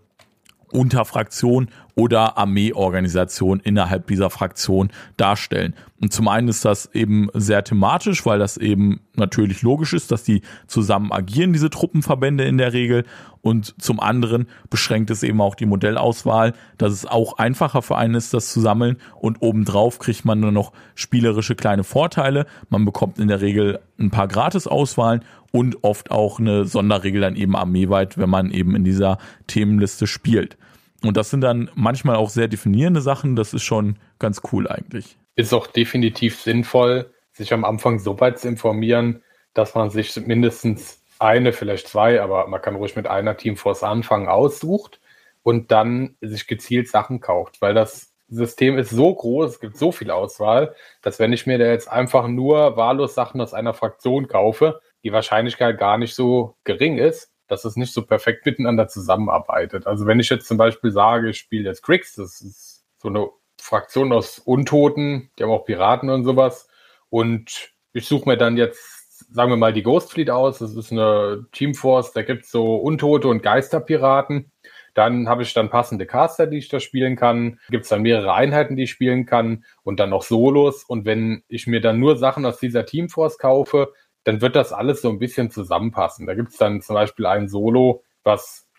[0.71, 5.75] Unterfraktion oder Armeeorganisation innerhalb dieser Fraktion darstellen.
[6.01, 10.23] Und zum einen ist das eben sehr thematisch, weil das eben natürlich logisch ist, dass
[10.23, 13.03] die zusammen agieren, diese Truppenverbände in der Regel.
[13.41, 18.15] Und zum anderen beschränkt es eben auch die Modellauswahl, dass es auch einfacher für einen
[18.15, 18.97] ist, das zu sammeln.
[19.19, 22.45] Und obendrauf kriegt man nur noch spielerische kleine Vorteile.
[22.69, 27.55] Man bekommt in der Regel ein paar Gratis-Auswahlen und oft auch eine Sonderregel dann eben
[27.55, 30.57] armeeweit, wenn man eben in dieser Themenliste spielt.
[31.03, 33.35] Und das sind dann manchmal auch sehr definierende Sachen.
[33.35, 35.17] Das ist schon ganz cool eigentlich.
[35.35, 41.01] Ist auch definitiv sinnvoll, sich am Anfang so weit zu informieren, dass man sich mindestens
[41.19, 44.99] eine, vielleicht zwei, aber man kann ruhig mit einer Teamforce anfangen, aussucht
[45.43, 49.91] und dann sich gezielt Sachen kauft, weil das System ist so groß, es gibt so
[49.91, 54.27] viel Auswahl, dass wenn ich mir da jetzt einfach nur wahllos Sachen aus einer Fraktion
[54.27, 59.87] kaufe, die Wahrscheinlichkeit gar nicht so gering ist, dass es nicht so perfekt miteinander zusammenarbeitet.
[59.87, 63.27] Also wenn ich jetzt zum Beispiel sage, ich spiele jetzt Grix, das ist so eine
[63.59, 66.67] Fraktion aus Untoten, die haben auch Piraten und sowas.
[67.09, 70.59] Und ich suche mir dann jetzt, sagen wir mal, die Ghost Fleet aus.
[70.59, 74.51] Das ist eine Teamforce, da gibt es so Untote und Geisterpiraten.
[74.93, 77.59] Dann habe ich dann passende Caster, die ich da spielen kann.
[77.69, 80.83] Gibt es dann mehrere Einheiten, die ich spielen kann und dann noch Solos.
[80.83, 83.93] Und wenn ich mir dann nur Sachen aus dieser Teamforce kaufe,
[84.29, 86.27] dann wird das alles so ein bisschen zusammenpassen.
[86.27, 88.69] Da gibt es dann zum Beispiel ein Solo, was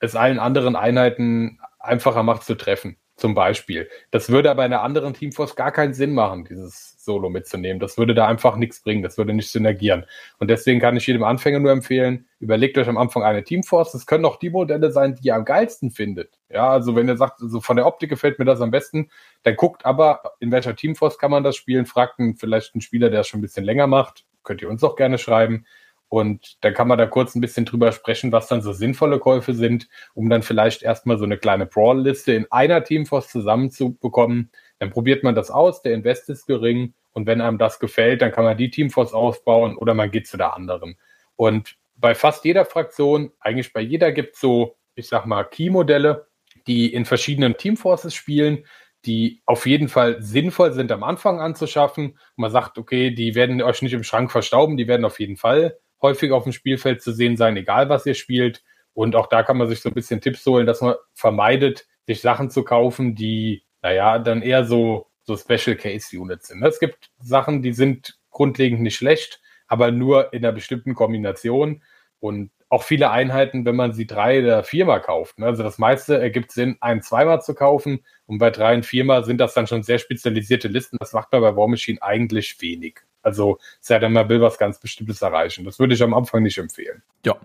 [0.00, 2.96] es allen anderen Einheiten einfacher macht zu treffen.
[3.14, 3.88] Zum Beispiel.
[4.10, 7.78] Das würde aber in einer anderen Teamforce gar keinen Sinn machen, dieses Solo mitzunehmen.
[7.78, 9.04] Das würde da einfach nichts bringen.
[9.04, 10.06] Das würde nicht synergieren.
[10.40, 13.92] Und deswegen kann ich jedem Anfänger nur empfehlen, überlegt euch am Anfang eine Teamforce.
[13.92, 16.40] Das können auch die Modelle sein, die ihr am geilsten findet.
[16.48, 19.10] Ja, also wenn ihr sagt, also von der Optik gefällt mir das am besten,
[19.44, 21.86] dann guckt aber, in welcher Teamforce kann man das spielen.
[21.86, 24.82] Fragt einen, vielleicht einen Spieler, der es schon ein bisschen länger macht könnt ihr uns
[24.84, 25.66] auch gerne schreiben.
[26.08, 29.54] Und dann kann man da kurz ein bisschen drüber sprechen, was dann so sinnvolle Käufe
[29.54, 34.50] sind, um dann vielleicht erstmal so eine kleine Brawl-Liste in einer Teamforce zusammenzubekommen.
[34.80, 38.32] Dann probiert man das aus, der Invest ist gering und wenn einem das gefällt, dann
[38.32, 40.96] kann man die Teamforce aufbauen oder man geht zu der anderen.
[41.36, 46.26] Und bei fast jeder Fraktion, eigentlich bei jeder gibt es so, ich sag mal, Key-Modelle,
[46.66, 48.64] die in verschiedenen Teamforces spielen,
[49.06, 52.18] die auf jeden Fall sinnvoll sind am Anfang anzuschaffen.
[52.36, 55.78] Man sagt, okay, die werden euch nicht im Schrank verstauben, die werden auf jeden Fall
[56.02, 58.62] häufig auf dem Spielfeld zu sehen sein, egal was ihr spielt.
[58.94, 62.20] Und auch da kann man sich so ein bisschen Tipps holen, dass man vermeidet, sich
[62.20, 66.62] Sachen zu kaufen, die, naja, dann eher so, so Special Case Units sind.
[66.62, 71.82] Es gibt Sachen, die sind grundlegend nicht schlecht, aber nur in einer bestimmten Kombination.
[72.18, 75.38] Und auch viele Einheiten, wenn man sie drei oder viermal kauft.
[75.38, 75.46] Ne?
[75.46, 78.04] Also das meiste ergibt Sinn, ein, zweimal zu kaufen.
[78.26, 80.96] Und bei drei und viermal sind das dann schon sehr spezialisierte Listen.
[81.00, 83.00] Das macht man bei War Machine eigentlich wenig.
[83.22, 85.64] Also sei denn, man will was ganz Bestimmtes erreichen.
[85.64, 87.02] Das würde ich am Anfang nicht empfehlen.
[87.26, 87.36] Ja.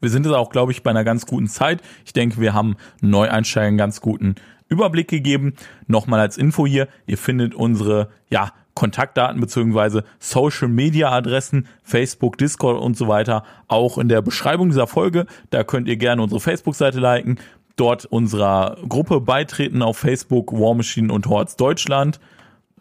[0.00, 1.82] Wir sind jetzt auch, glaube ich, bei einer ganz guten Zeit.
[2.06, 4.36] Ich denke, wir haben Neueinsteigern ganz guten
[4.70, 5.56] Überblick gegeben.
[5.88, 12.80] Nochmal als Info hier, ihr findet unsere ja, Kontaktdaten beziehungsweise Social Media Adressen, Facebook, Discord
[12.80, 15.26] und so weiter auch in der Beschreibung dieser Folge.
[15.50, 17.38] Da könnt ihr gerne unsere Facebook-Seite liken,
[17.76, 22.20] dort unserer Gruppe beitreten auf Facebook War Machine und Horts Deutschland.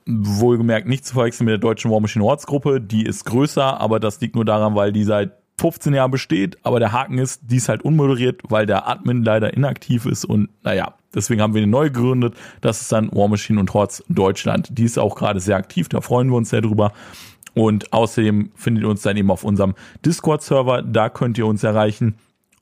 [0.05, 3.99] Wohlgemerkt nicht zu verwechseln mit der deutschen War Machine Horts Gruppe, die ist größer, aber
[3.99, 7.57] das liegt nur daran, weil die seit 15 Jahren besteht, aber der Haken ist, die
[7.57, 11.71] ist halt unmoderiert, weil der Admin leider inaktiv ist und naja, Deswegen haben wir eine
[11.71, 12.35] neu gegründet.
[12.61, 14.69] Das ist dann War Machine und Horts Deutschland.
[14.77, 15.89] Die ist auch gerade sehr aktiv.
[15.89, 16.93] Da freuen wir uns sehr drüber.
[17.55, 19.73] Und außerdem findet ihr uns dann eben auf unserem
[20.05, 20.83] Discord-Server.
[20.83, 22.15] Da könnt ihr uns erreichen.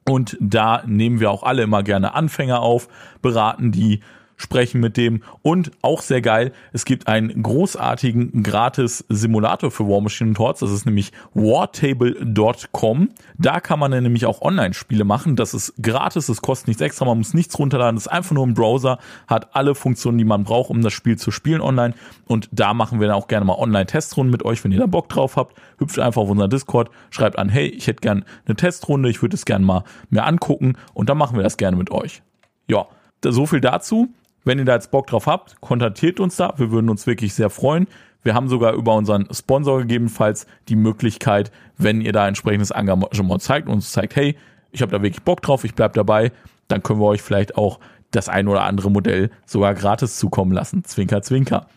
[0.07, 2.87] Und da nehmen wir auch alle immer gerne Anfänger auf,
[3.21, 3.99] beraten die
[4.37, 5.23] sprechen mit dem.
[5.41, 10.61] Und auch sehr geil, es gibt einen großartigen gratis Simulator für War Machine und Hordes,
[10.61, 13.09] das ist nämlich wartable.com.
[13.37, 17.05] Da kann man dann nämlich auch Online-Spiele machen, das ist gratis, es kostet nichts extra,
[17.05, 20.43] man muss nichts runterladen, das ist einfach nur ein Browser, hat alle Funktionen, die man
[20.43, 21.93] braucht, um das Spiel zu spielen online.
[22.27, 25.09] Und da machen wir dann auch gerne mal Online-Testrunden mit euch, wenn ihr da Bock
[25.09, 29.09] drauf habt, hüpft einfach auf unseren Discord, schreibt an, hey, ich hätte gern eine Testrunde,
[29.09, 30.77] ich würde es gerne mal mir angucken.
[30.93, 32.21] Und dann machen wir das gerne mit euch.
[32.67, 32.87] Ja,
[33.23, 34.09] so viel dazu.
[34.47, 36.53] Wenn ihr da jetzt Bock drauf habt, kontaktiert uns da.
[36.55, 37.85] Wir würden uns wirklich sehr freuen.
[38.23, 43.67] Wir haben sogar über unseren Sponsor gegebenenfalls die Möglichkeit, wenn ihr da entsprechendes Engagement zeigt
[43.67, 44.37] und uns zeigt, hey,
[44.71, 46.31] ich habe da wirklich Bock drauf, ich bleib dabei,
[46.69, 47.81] dann können wir euch vielleicht auch
[48.11, 50.85] das ein oder andere Modell sogar gratis zukommen lassen.
[50.85, 51.67] Zwinker, zwinker.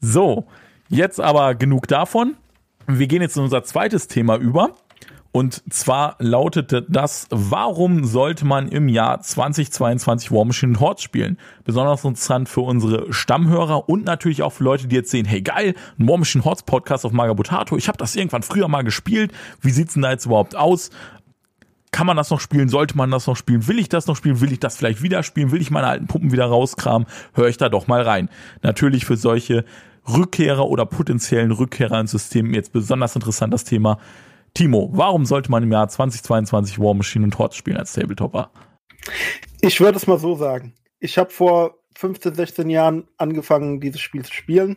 [0.00, 0.46] So,
[0.88, 2.36] jetzt aber genug davon.
[2.86, 4.76] Wir gehen jetzt in unser zweites Thema über.
[5.36, 11.38] Und zwar lautete das, warum sollte man im Jahr 2022 War Machine Hordes spielen?
[11.64, 15.74] Besonders interessant für unsere Stammhörer und natürlich auch für Leute, die jetzt sehen, hey geil,
[15.98, 17.76] ein War Machine Hordes Podcast auf Magabotato.
[17.76, 19.32] Ich habe das irgendwann früher mal gespielt.
[19.60, 20.90] Wie sieht's denn da jetzt überhaupt aus?
[21.90, 22.68] Kann man das noch spielen?
[22.68, 23.66] Sollte man das noch spielen?
[23.66, 24.40] Will ich das noch spielen?
[24.40, 25.50] Will ich das vielleicht wieder spielen?
[25.50, 27.08] Will ich meine alten Puppen wieder rauskramen?
[27.32, 28.30] Hör ich da doch mal rein.
[28.62, 29.64] Natürlich für solche
[30.08, 33.98] Rückkehrer oder potenziellen Rückkehrer ins System jetzt besonders interessant das Thema
[34.56, 38.52] Timo, warum sollte man im Jahr 2022 War Machine und Hordes spielen als Tabletopper?
[39.60, 40.74] Ich würde es mal so sagen.
[41.00, 44.76] Ich habe vor 15, 16 Jahren angefangen, dieses Spiel zu spielen.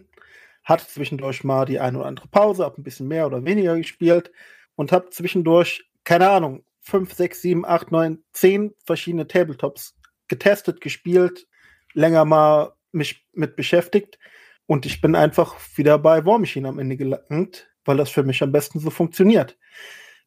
[0.63, 4.31] Hatte zwischendurch mal die eine oder andere Pause, habe ein bisschen mehr oder weniger gespielt
[4.75, 9.95] und habe zwischendurch, keine Ahnung, 5, 6, 7, 8, 9, 10 verschiedene Tabletops
[10.27, 11.45] getestet, gespielt,
[11.93, 14.17] länger mal mich mit beschäftigt.
[14.65, 18.43] Und ich bin einfach wieder bei War Machine am Ende gelangt, weil das für mich
[18.43, 19.57] am besten so funktioniert.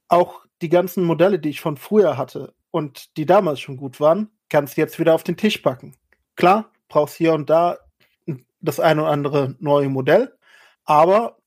[0.09, 4.31] Auch die ganzen Modelle, die ich von früher hatte und die damals schon gut waren,
[4.49, 5.94] kannst du jetzt wieder auf den Tisch packen.
[6.37, 7.79] Klar, brauchst hier und da
[8.61, 10.37] das eine oder andere neue Modell,
[10.85, 11.38] aber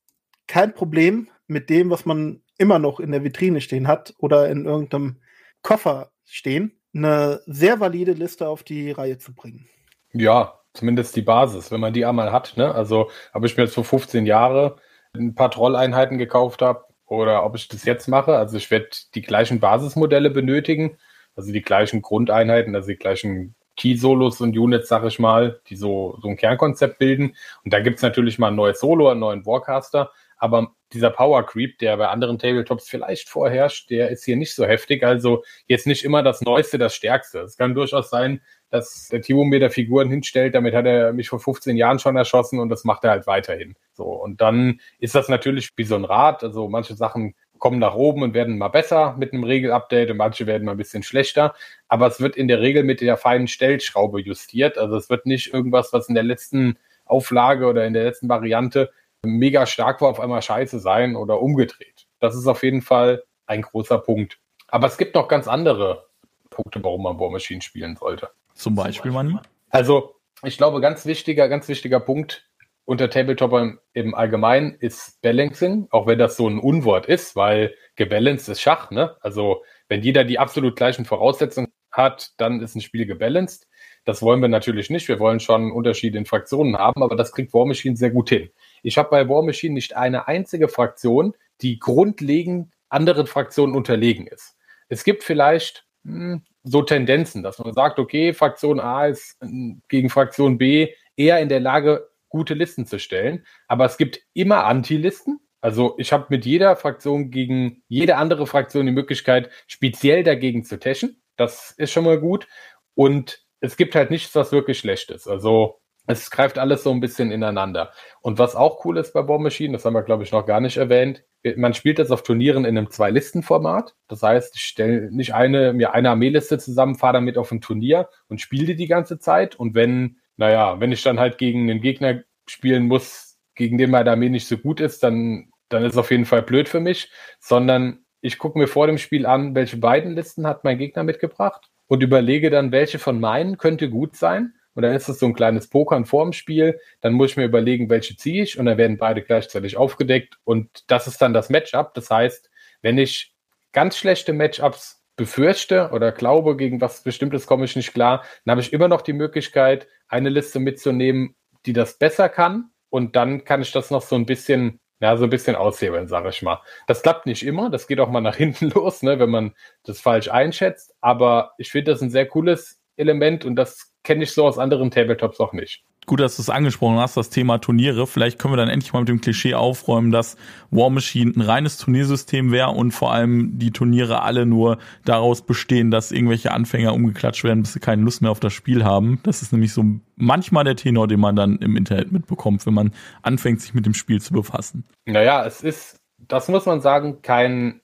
[0.47, 4.65] kein Problem mit dem, was man immer noch in der Vitrine stehen hat oder in
[4.65, 5.17] irgendeinem
[5.62, 9.67] Koffer stehen, eine sehr valide Liste auf die Reihe zu bringen.
[10.12, 12.56] Ja, zumindest die Basis, wenn man die einmal hat.
[12.58, 12.73] Ne?
[12.73, 14.73] Also habe ich mir jetzt vor 15 Jahren
[15.15, 18.36] ein paar Trolleinheiten gekauft habe oder ob ich das jetzt mache.
[18.36, 20.97] Also ich werde die gleichen Basismodelle benötigen,
[21.36, 26.17] also die gleichen Grundeinheiten, also die gleichen Key-Solos und Units, sag ich mal, die so,
[26.21, 27.36] so ein Kernkonzept bilden.
[27.63, 30.12] Und da gibt's natürlich mal ein neues Solo, einen neuen Warcaster.
[30.38, 34.65] Aber dieser Power Creep, der bei anderen Tabletops vielleicht vorherrscht, der ist hier nicht so
[34.65, 35.04] heftig.
[35.04, 37.39] Also jetzt nicht immer das Neueste, das Stärkste.
[37.39, 38.41] Es kann durchaus sein,
[38.73, 42.15] dass der Timo mir da Figuren hinstellt, damit hat er mich vor 15 Jahren schon
[42.15, 43.75] erschossen und das macht er halt weiterhin.
[43.93, 46.43] So, und dann ist das natürlich wie so ein Rad.
[46.43, 50.47] Also manche Sachen kommen nach oben und werden mal besser mit einem Regelupdate und manche
[50.47, 51.53] werden mal ein bisschen schlechter.
[51.88, 54.79] Aber es wird in der Regel mit der feinen Stellschraube justiert.
[54.79, 58.89] Also es wird nicht irgendwas, was in der letzten Auflage oder in der letzten Variante
[59.21, 62.07] mega stark war, auf einmal scheiße sein oder umgedreht.
[62.19, 64.39] Das ist auf jeden Fall ein großer Punkt.
[64.67, 66.07] Aber es gibt noch ganz andere
[66.49, 68.31] Punkte, warum man War Machine spielen sollte.
[68.53, 69.37] Zum Beispiel, Manni?
[69.69, 72.47] Also, ich glaube, ganz wichtiger, ganz wichtiger Punkt
[72.85, 78.49] unter Tabletopper im Allgemeinen ist Balancing, auch wenn das so ein Unwort ist, weil gebalanced
[78.49, 79.15] ist Schach, ne?
[79.21, 83.67] Also, wenn jeder die absolut gleichen Voraussetzungen hat, dann ist ein Spiel gebalanced.
[84.05, 85.07] Das wollen wir natürlich nicht.
[85.07, 88.49] Wir wollen schon Unterschiede in Fraktionen haben, aber das kriegt War Machine sehr gut hin.
[88.81, 94.57] Ich habe bei War Machine nicht eine einzige Fraktion, die grundlegend anderen Fraktionen unterlegen ist.
[94.89, 100.10] Es gibt vielleicht hm, so Tendenzen, dass man sagt, okay, Fraktion A ist hm, gegen
[100.10, 103.45] Fraktion B eher in der Lage, gute Listen zu stellen.
[103.67, 105.39] Aber es gibt immer Anti-Listen.
[105.62, 110.80] Also ich habe mit jeder Fraktion gegen jede andere Fraktion die Möglichkeit, speziell dagegen zu
[110.80, 111.21] teschen.
[111.38, 112.47] Das ist schon mal gut.
[112.95, 115.28] Und es gibt halt nichts, was wirklich schlecht ist.
[115.28, 117.93] Also es greift alles so ein bisschen ineinander.
[118.21, 120.60] Und was auch cool ist bei War Machine, das haben wir, glaube ich, noch gar
[120.60, 121.23] nicht erwähnt,
[121.58, 123.95] man spielt das auf Turnieren in einem Zwei-Listen-Format.
[124.08, 128.10] Das heißt, ich stelle nicht eine, mir eine Armeeliste zusammen, fahre damit auf ein Turnier
[128.27, 129.56] und spiele die die ganze Zeit.
[129.56, 134.12] Und wenn, naja, wenn ich dann halt gegen einen Gegner spielen muss, gegen den meine
[134.12, 137.12] Armee nicht so gut ist, dann, dann ist es auf jeden Fall blöd für mich.
[137.39, 141.69] Sondern ich gucke mir vor dem Spiel an, welche beiden Listen hat mein Gegner mitgebracht
[141.88, 145.33] und überlege dann, welche von meinen könnte gut sein und dann ist es so ein
[145.33, 146.79] kleines Pokern vorm Spiel.
[147.01, 150.83] Dann muss ich mir überlegen, welche ziehe ich und dann werden beide gleichzeitig aufgedeckt und
[150.88, 151.93] das ist dann das Matchup.
[151.93, 152.49] Das heißt,
[152.81, 153.33] wenn ich
[153.71, 158.62] ganz schlechte Matchups befürchte oder glaube, gegen was Bestimmtes komme ich nicht klar, dann habe
[158.62, 163.62] ich immer noch die Möglichkeit, eine Liste mitzunehmen, die das besser kann und dann kann
[163.62, 166.62] ich das noch so ein bisschen ja, so ein bisschen aushebeln, sage ich mal.
[166.88, 169.99] Das klappt nicht immer, das geht auch mal nach hinten los, ne, wenn man das
[169.99, 170.95] falsch einschätzt.
[171.01, 174.91] Aber ich finde das ein sehr cooles Element und das kenne ich so aus anderen
[174.91, 175.83] Tabletops auch nicht.
[176.05, 178.05] Gut, dass du es angesprochen hast, das Thema Turniere.
[178.07, 180.35] Vielleicht können wir dann endlich mal mit dem Klischee aufräumen, dass
[180.69, 185.91] War Machine ein reines Turniersystem wäre und vor allem die Turniere alle nur daraus bestehen,
[185.91, 189.19] dass irgendwelche Anfänger umgeklatscht werden, bis sie keine Lust mehr auf das Spiel haben.
[189.23, 189.85] Das ist nämlich so
[190.17, 193.93] manchmal der Tenor, den man dann im Internet mitbekommt, wenn man anfängt, sich mit dem
[193.93, 194.83] Spiel zu befassen.
[195.05, 197.79] Naja, es ist, das muss man sagen, kein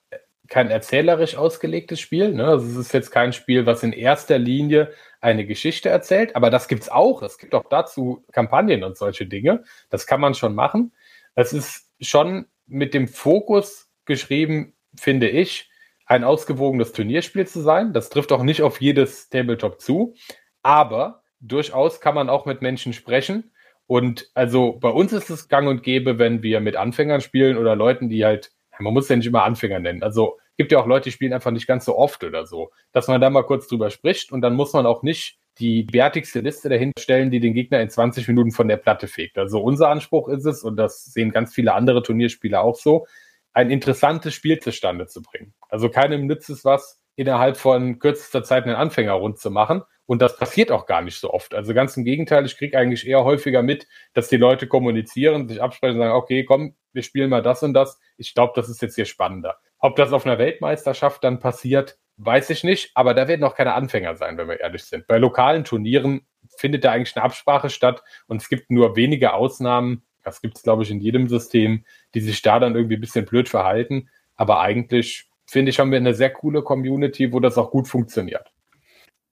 [0.50, 2.34] kein erzählerisch ausgelegtes Spiel.
[2.34, 2.44] Ne?
[2.44, 6.66] Also es ist jetzt kein Spiel, was in erster Linie eine Geschichte erzählt, aber das
[6.66, 7.22] gibt's auch.
[7.22, 9.62] Es gibt auch dazu Kampagnen und solche Dinge.
[9.90, 10.92] Das kann man schon machen.
[11.36, 15.70] Es ist schon mit dem Fokus geschrieben, finde ich,
[16.04, 17.92] ein ausgewogenes Turnierspiel zu sein.
[17.92, 20.14] Das trifft auch nicht auf jedes Tabletop zu,
[20.62, 23.52] aber durchaus kann man auch mit Menschen sprechen.
[23.86, 27.76] Und also bei uns ist es gang und gäbe, wenn wir mit Anfängern spielen oder
[27.76, 28.50] Leuten, die halt
[28.80, 30.02] man muss ja nicht immer Anfänger nennen.
[30.02, 32.70] Also gibt ja auch Leute, die spielen einfach nicht ganz so oft oder so.
[32.92, 36.40] Dass man da mal kurz drüber spricht und dann muss man auch nicht die bärtigste
[36.40, 39.38] Liste dahinter stellen, die den Gegner in 20 Minuten von der Platte fegt.
[39.38, 43.06] Also unser Anspruch ist es, und das sehen ganz viele andere Turnierspieler auch so,
[43.52, 45.54] ein interessantes Spiel zustande zu bringen.
[45.68, 49.82] Also keinem nützt es was, innerhalb von kürzester Zeit einen Anfänger rund zu machen.
[50.10, 51.54] Und das passiert auch gar nicht so oft.
[51.54, 55.62] Also ganz im Gegenteil, ich kriege eigentlich eher häufiger mit, dass die Leute kommunizieren, sich
[55.62, 58.00] absprechen und sagen, okay, komm, wir spielen mal das und das.
[58.16, 59.60] Ich glaube, das ist jetzt hier spannender.
[59.78, 63.74] Ob das auf einer Weltmeisterschaft dann passiert, weiß ich nicht, aber da werden auch keine
[63.74, 65.06] Anfänger sein, wenn wir ehrlich sind.
[65.06, 70.02] Bei lokalen Turnieren findet da eigentlich eine Absprache statt und es gibt nur wenige Ausnahmen,
[70.24, 71.84] das gibt es, glaube ich, in jedem System,
[72.16, 74.08] die sich da dann irgendwie ein bisschen blöd verhalten.
[74.34, 78.50] Aber eigentlich, finde ich, haben wir eine sehr coole Community, wo das auch gut funktioniert.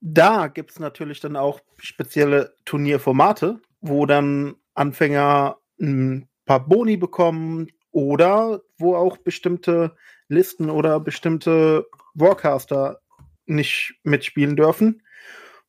[0.01, 7.69] Da gibt es natürlich dann auch spezielle Turnierformate, wo dann Anfänger ein paar Boni bekommen
[7.91, 9.97] oder wo auch bestimmte
[10.29, 13.01] Listen oder bestimmte Warcaster
[13.47, 15.03] nicht mitspielen dürfen,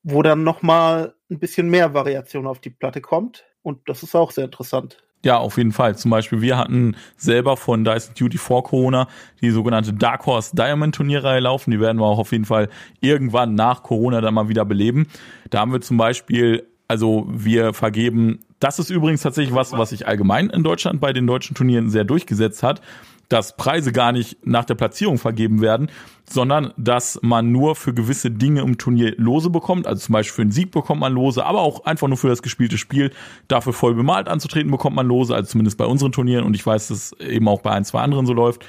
[0.03, 3.45] wo dann nochmal ein bisschen mehr Variation auf die Platte kommt.
[3.61, 5.03] Und das ist auch sehr interessant.
[5.23, 5.97] Ja, auf jeden Fall.
[5.97, 9.07] Zum Beispiel, wir hatten selber von Dyson Duty vor Corona
[9.41, 11.71] die sogenannte Dark Horse Diamond Turnierreihe laufen.
[11.71, 12.69] Die werden wir auch auf jeden Fall
[13.01, 15.07] irgendwann nach Corona dann mal wieder beleben.
[15.49, 20.07] Da haben wir zum Beispiel, also wir vergeben das ist übrigens tatsächlich was, was sich
[20.07, 22.81] allgemein in Deutschland bei den deutschen Turnieren sehr durchgesetzt hat,
[23.29, 25.89] dass Preise gar nicht nach der Platzierung vergeben werden,
[26.29, 29.87] sondern dass man nur für gewisse Dinge im Turnier Lose bekommt.
[29.87, 32.41] Also zum Beispiel für einen Sieg bekommt man Lose, aber auch einfach nur für das
[32.41, 33.11] gespielte Spiel.
[33.47, 36.89] Dafür voll bemalt anzutreten bekommt man Lose, also zumindest bei unseren Turnieren und ich weiß,
[36.89, 38.65] dass es eben auch bei ein, zwei anderen so läuft.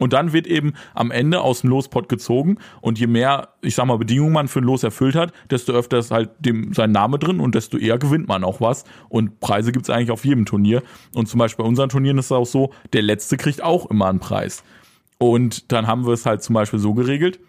[0.00, 3.86] Und dann wird eben am Ende aus dem Lospot gezogen und je mehr, ich sag
[3.86, 7.20] mal, Bedingungen man für ein Los erfüllt hat, desto öfter ist halt dem sein Name
[7.20, 8.84] drin und desto eher gewinnt man auch was.
[9.08, 10.82] Und Preise gibt's eigentlich auf jedem Turnier.
[11.14, 14.08] Und zum Beispiel bei unseren Turnieren ist es auch so, der Letzte kriegt auch immer
[14.08, 14.64] einen Preis.
[15.32, 17.40] Und dann haben wir es halt zum Beispiel so geregelt,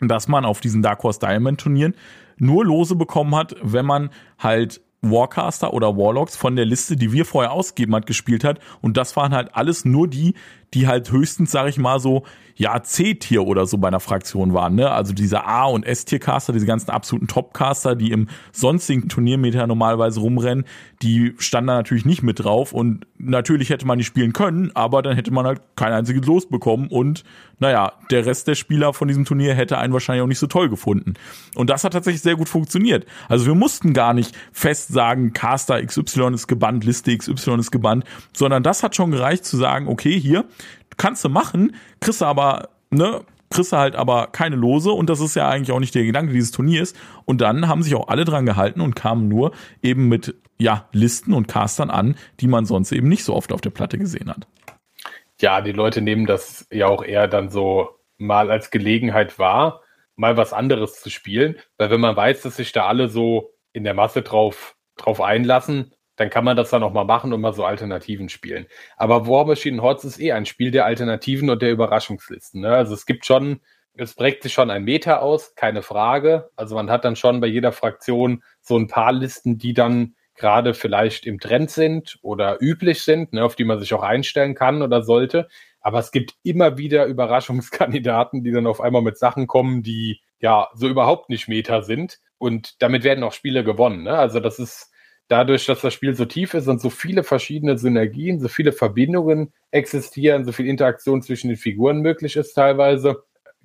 [0.00, 1.94] dass man auf diesen Dark Horse Diamond Turnieren
[2.36, 7.24] nur Lose bekommen hat, wenn man halt Warcaster oder Warlocks von der Liste, die wir
[7.24, 8.60] vorher ausgegeben hat, gespielt hat.
[8.82, 10.34] Und das waren halt alles nur die,
[10.74, 14.74] die halt höchstens, sag ich mal, so, ja, C-Tier oder so bei einer Fraktion waren,
[14.74, 14.90] ne?
[14.90, 20.64] Also diese A- und S-Tier-Caster, diese ganzen absoluten Top-Caster, die im sonstigen Turniermeter normalerweise rumrennen,
[21.02, 25.02] die standen da natürlich nicht mit drauf und natürlich hätte man die spielen können, aber
[25.02, 27.24] dann hätte man halt kein einziges Los bekommen und
[27.58, 30.68] naja, der Rest der Spieler von diesem Turnier hätte einen wahrscheinlich auch nicht so toll
[30.68, 31.14] gefunden.
[31.54, 33.06] Und das hat tatsächlich sehr gut funktioniert.
[33.28, 38.04] Also wir mussten gar nicht fest sagen, Caster XY ist gebannt, Liste XY ist gebannt,
[38.32, 40.44] sondern das hat schon gereicht zu sagen, okay, hier,
[40.96, 45.20] kannst du machen, kriegst du aber ne, kriegst du halt aber keine Lose und das
[45.20, 46.94] ist ja eigentlich auch nicht der Gedanke dieses Turniers.
[47.24, 51.32] Und dann haben sich auch alle dran gehalten und kamen nur eben mit ja, Listen
[51.32, 54.46] und Castern an, die man sonst eben nicht so oft auf der Platte gesehen hat.
[55.40, 59.82] Ja, die Leute nehmen das ja auch eher dann so mal als Gelegenheit wahr,
[60.14, 63.82] mal was anderes zu spielen, weil wenn man weiß, dass sich da alle so in
[63.82, 67.52] der Masse drauf, drauf einlassen, dann kann man das dann auch mal machen und mal
[67.52, 68.66] so Alternativen spielen.
[68.96, 72.60] Aber War Machine Hordes ist eh ein Spiel der Alternativen und der Überraschungslisten.
[72.60, 72.74] Ne?
[72.74, 73.60] Also es gibt schon,
[73.94, 76.50] es prägt sich schon ein Meter aus, keine Frage.
[76.56, 80.74] Also man hat dann schon bei jeder Fraktion so ein paar Listen, die dann gerade
[80.74, 84.82] vielleicht im Trend sind oder üblich sind, ne, auf die man sich auch einstellen kann
[84.82, 85.48] oder sollte.
[85.80, 90.68] Aber es gibt immer wieder Überraschungskandidaten, die dann auf einmal mit Sachen kommen, die ja
[90.74, 92.18] so überhaupt nicht Meta sind.
[92.38, 94.02] Und damit werden auch Spiele gewonnen.
[94.02, 94.16] Ne?
[94.16, 94.91] Also das ist
[95.28, 99.52] dadurch, dass das Spiel so tief ist und so viele verschiedene Synergien, so viele Verbindungen
[99.70, 103.22] existieren, so viel Interaktion zwischen den Figuren möglich ist teilweise,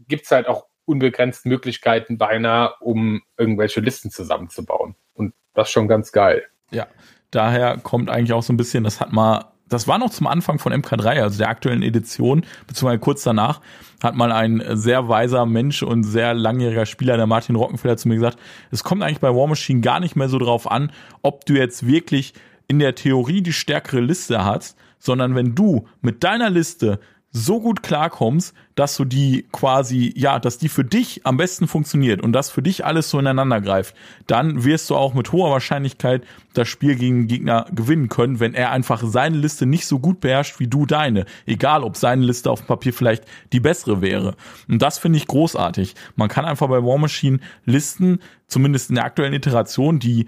[0.08, 4.96] gibt es halt auch unbegrenzt Möglichkeiten beinahe, um irgendwelche Listen zusammenzubauen.
[5.14, 6.46] Und das schon ganz geil.
[6.72, 6.88] Ja,
[7.32, 10.60] daher kommt eigentlich auch so ein bisschen, das hat mal das war noch zum Anfang
[10.60, 13.62] von MK3, also der aktuellen Edition, beziehungsweise kurz danach,
[14.02, 18.16] hat mal ein sehr weiser Mensch und sehr langjähriger Spieler, der Martin Rockenfeller, zu mir
[18.16, 18.40] gesagt,
[18.72, 20.92] es kommt eigentlich bei War Machine gar nicht mehr so drauf an,
[21.22, 22.34] ob du jetzt wirklich
[22.68, 27.00] in der Theorie die stärkere Liste hast, sondern wenn du mit deiner Liste
[27.38, 32.22] so gut klarkommst, dass du die quasi, ja, dass die für dich am besten funktioniert
[32.22, 33.96] und dass für dich alles so ineinander greift,
[34.28, 36.24] dann wirst du auch mit hoher Wahrscheinlichkeit
[36.54, 40.20] das Spiel gegen den Gegner gewinnen können, wenn er einfach seine Liste nicht so gut
[40.20, 41.26] beherrscht wie du deine.
[41.46, 43.24] Egal, ob seine Liste auf dem Papier vielleicht
[43.54, 44.36] die bessere wäre.
[44.68, 45.96] Und das finde ich großartig.
[46.16, 50.28] Man kann einfach bei War Machine Listen, zumindest in der aktuellen Iteration, die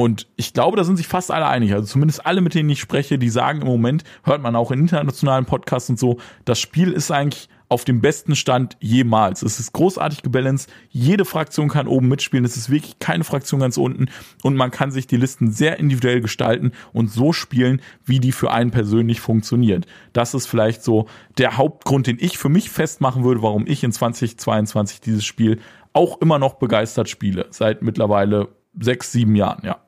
[0.00, 1.72] und ich glaube, da sind sich fast alle einig.
[1.72, 4.78] Also zumindest alle, mit denen ich spreche, die sagen im Moment, hört man auch in
[4.78, 9.42] internationalen Podcasts und so, das Spiel ist eigentlich auf dem besten Stand jemals.
[9.42, 10.70] Es ist großartig gebalanced.
[10.88, 12.44] Jede Fraktion kann oben mitspielen.
[12.44, 14.06] Es ist wirklich keine Fraktion ganz unten.
[14.44, 18.52] Und man kann sich die Listen sehr individuell gestalten und so spielen, wie die für
[18.52, 19.86] einen persönlich funktioniert.
[20.12, 23.90] Das ist vielleicht so der Hauptgrund, den ich für mich festmachen würde, warum ich in
[23.90, 25.58] 2022 dieses Spiel
[25.92, 27.46] auch immer noch begeistert spiele.
[27.50, 29.80] Seit mittlerweile sechs, sieben Jahren, ja.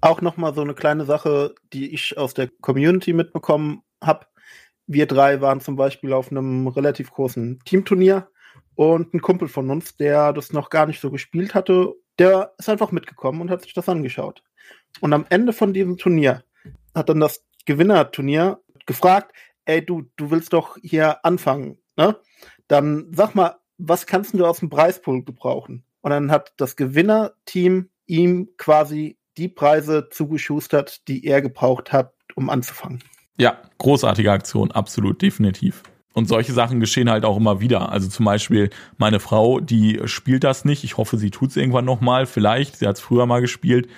[0.00, 4.26] Auch nochmal so eine kleine Sache, die ich aus der Community mitbekommen habe.
[4.86, 8.28] Wir drei waren zum Beispiel auf einem relativ großen Teamturnier
[8.74, 12.68] und ein Kumpel von uns, der das noch gar nicht so gespielt hatte, der ist
[12.68, 14.42] einfach mitgekommen und hat sich das angeschaut.
[15.00, 16.44] Und am Ende von diesem Turnier
[16.94, 19.32] hat dann das Gewinnerturnier gefragt,
[19.64, 22.16] ey du, du willst doch hier anfangen, ne?
[22.68, 25.84] Dann sag mal, was kannst du aus dem Preispool gebrauchen?
[26.00, 32.50] Und dann hat das Gewinnerteam ihm quasi die Preise zugeschustert, die er gebraucht hat, um
[32.50, 33.02] anzufangen.
[33.36, 35.82] Ja, großartige Aktion, absolut, definitiv.
[36.12, 37.92] Und solche Sachen geschehen halt auch immer wieder.
[37.92, 40.82] Also zum Beispiel meine Frau, die spielt das nicht.
[40.82, 42.26] Ich hoffe, sie tut es irgendwann nochmal.
[42.26, 43.88] Vielleicht, sie hat es früher mal gespielt.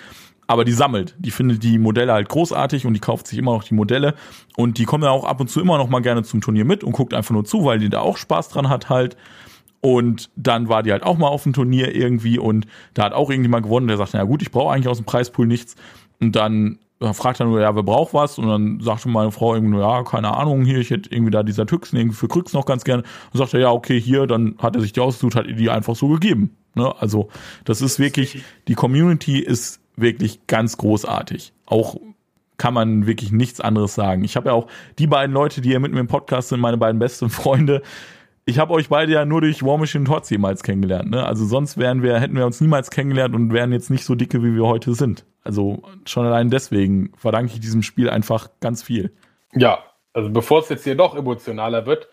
[0.45, 1.15] Aber die sammelt.
[1.17, 4.13] Die findet die Modelle halt großartig und die kauft sich immer noch die Modelle.
[4.55, 6.83] Und die kommt dann auch ab und zu immer noch mal gerne zum Turnier mit
[6.83, 9.17] und guckt einfach nur zu, weil die da auch Spaß dran hat halt.
[9.83, 13.29] Und dann war die halt auch mal auf dem Turnier irgendwie und da hat auch
[13.29, 15.75] irgendjemand gewonnen, der sagt, na gut, ich brauche eigentlich aus dem Preispool nichts.
[16.21, 16.79] Und dann
[17.11, 18.37] fragt er nur, ja, wer braucht was?
[18.37, 21.65] Und dann sagte meine Frau irgendwie, ja, keine Ahnung, hier, ich hätte irgendwie da dieser
[21.65, 23.03] Tüchsen irgendwie für Krüx noch ganz gerne.
[23.33, 25.97] Und sagte, ja, okay, hier, dann hat er sich die ausgesucht, hat ihr die einfach
[25.97, 26.55] so gegeben.
[26.75, 26.93] Ne?
[27.01, 27.27] Also,
[27.65, 31.51] das ist wirklich, die Community ist wirklich ganz großartig.
[31.65, 31.97] Auch
[32.55, 34.23] kann man wirklich nichts anderes sagen.
[34.23, 34.67] Ich habe ja auch
[34.97, 37.81] die beiden Leute, die hier mit mir im Podcast sind, meine beiden besten Freunde,
[38.45, 41.09] ich habe euch beide ja nur durch War Machine Tots jemals kennengelernt.
[41.09, 41.25] Ne?
[41.25, 44.43] Also sonst wären wir, hätten wir uns niemals kennengelernt und wären jetzt nicht so dicke,
[44.43, 45.25] wie wir heute sind.
[45.43, 49.13] Also schon allein deswegen verdanke ich diesem Spiel einfach ganz viel.
[49.53, 49.83] Ja,
[50.13, 52.07] also bevor es jetzt hier noch emotionaler wird,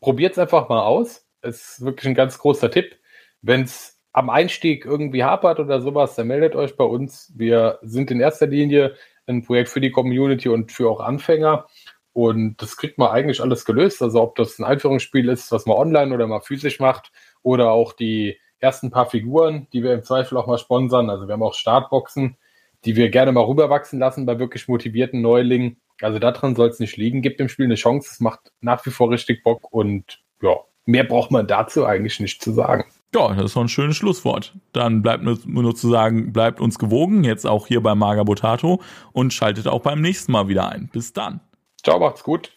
[0.00, 1.26] probiert es einfach mal aus.
[1.40, 2.96] Es ist wirklich ein ganz großer Tipp.
[3.40, 7.32] Wenn es am Einstieg irgendwie hapert oder sowas, dann meldet euch bei uns.
[7.36, 8.94] Wir sind in erster Linie
[9.26, 11.66] ein Projekt für die Community und für auch Anfänger.
[12.12, 14.02] Und das kriegt man eigentlich alles gelöst.
[14.02, 17.10] Also ob das ein Einführungsspiel ist, was man online oder mal physisch macht,
[17.42, 21.10] oder auch die ersten paar Figuren, die wir im Zweifel auch mal sponsern.
[21.10, 22.36] Also wir haben auch Startboxen,
[22.84, 25.78] die wir gerne mal rüberwachsen lassen bei wirklich motivierten Neulingen.
[26.00, 27.22] Also daran soll es nicht liegen.
[27.22, 28.08] Gibt dem Spiel eine Chance.
[28.12, 32.42] Es macht nach wie vor richtig Bock und ja, mehr braucht man dazu eigentlich nicht
[32.42, 32.84] zu sagen.
[33.14, 34.54] Ja, das ist doch ein schönes Schlusswort.
[34.72, 38.80] Dann bleibt nur, nur zu sagen, bleibt uns gewogen, jetzt auch hier bei Maga Botato
[39.12, 40.88] und schaltet auch beim nächsten Mal wieder ein.
[40.92, 41.40] Bis dann.
[41.82, 42.56] Ciao, macht's gut.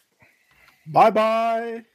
[0.85, 1.85] Bye, bye.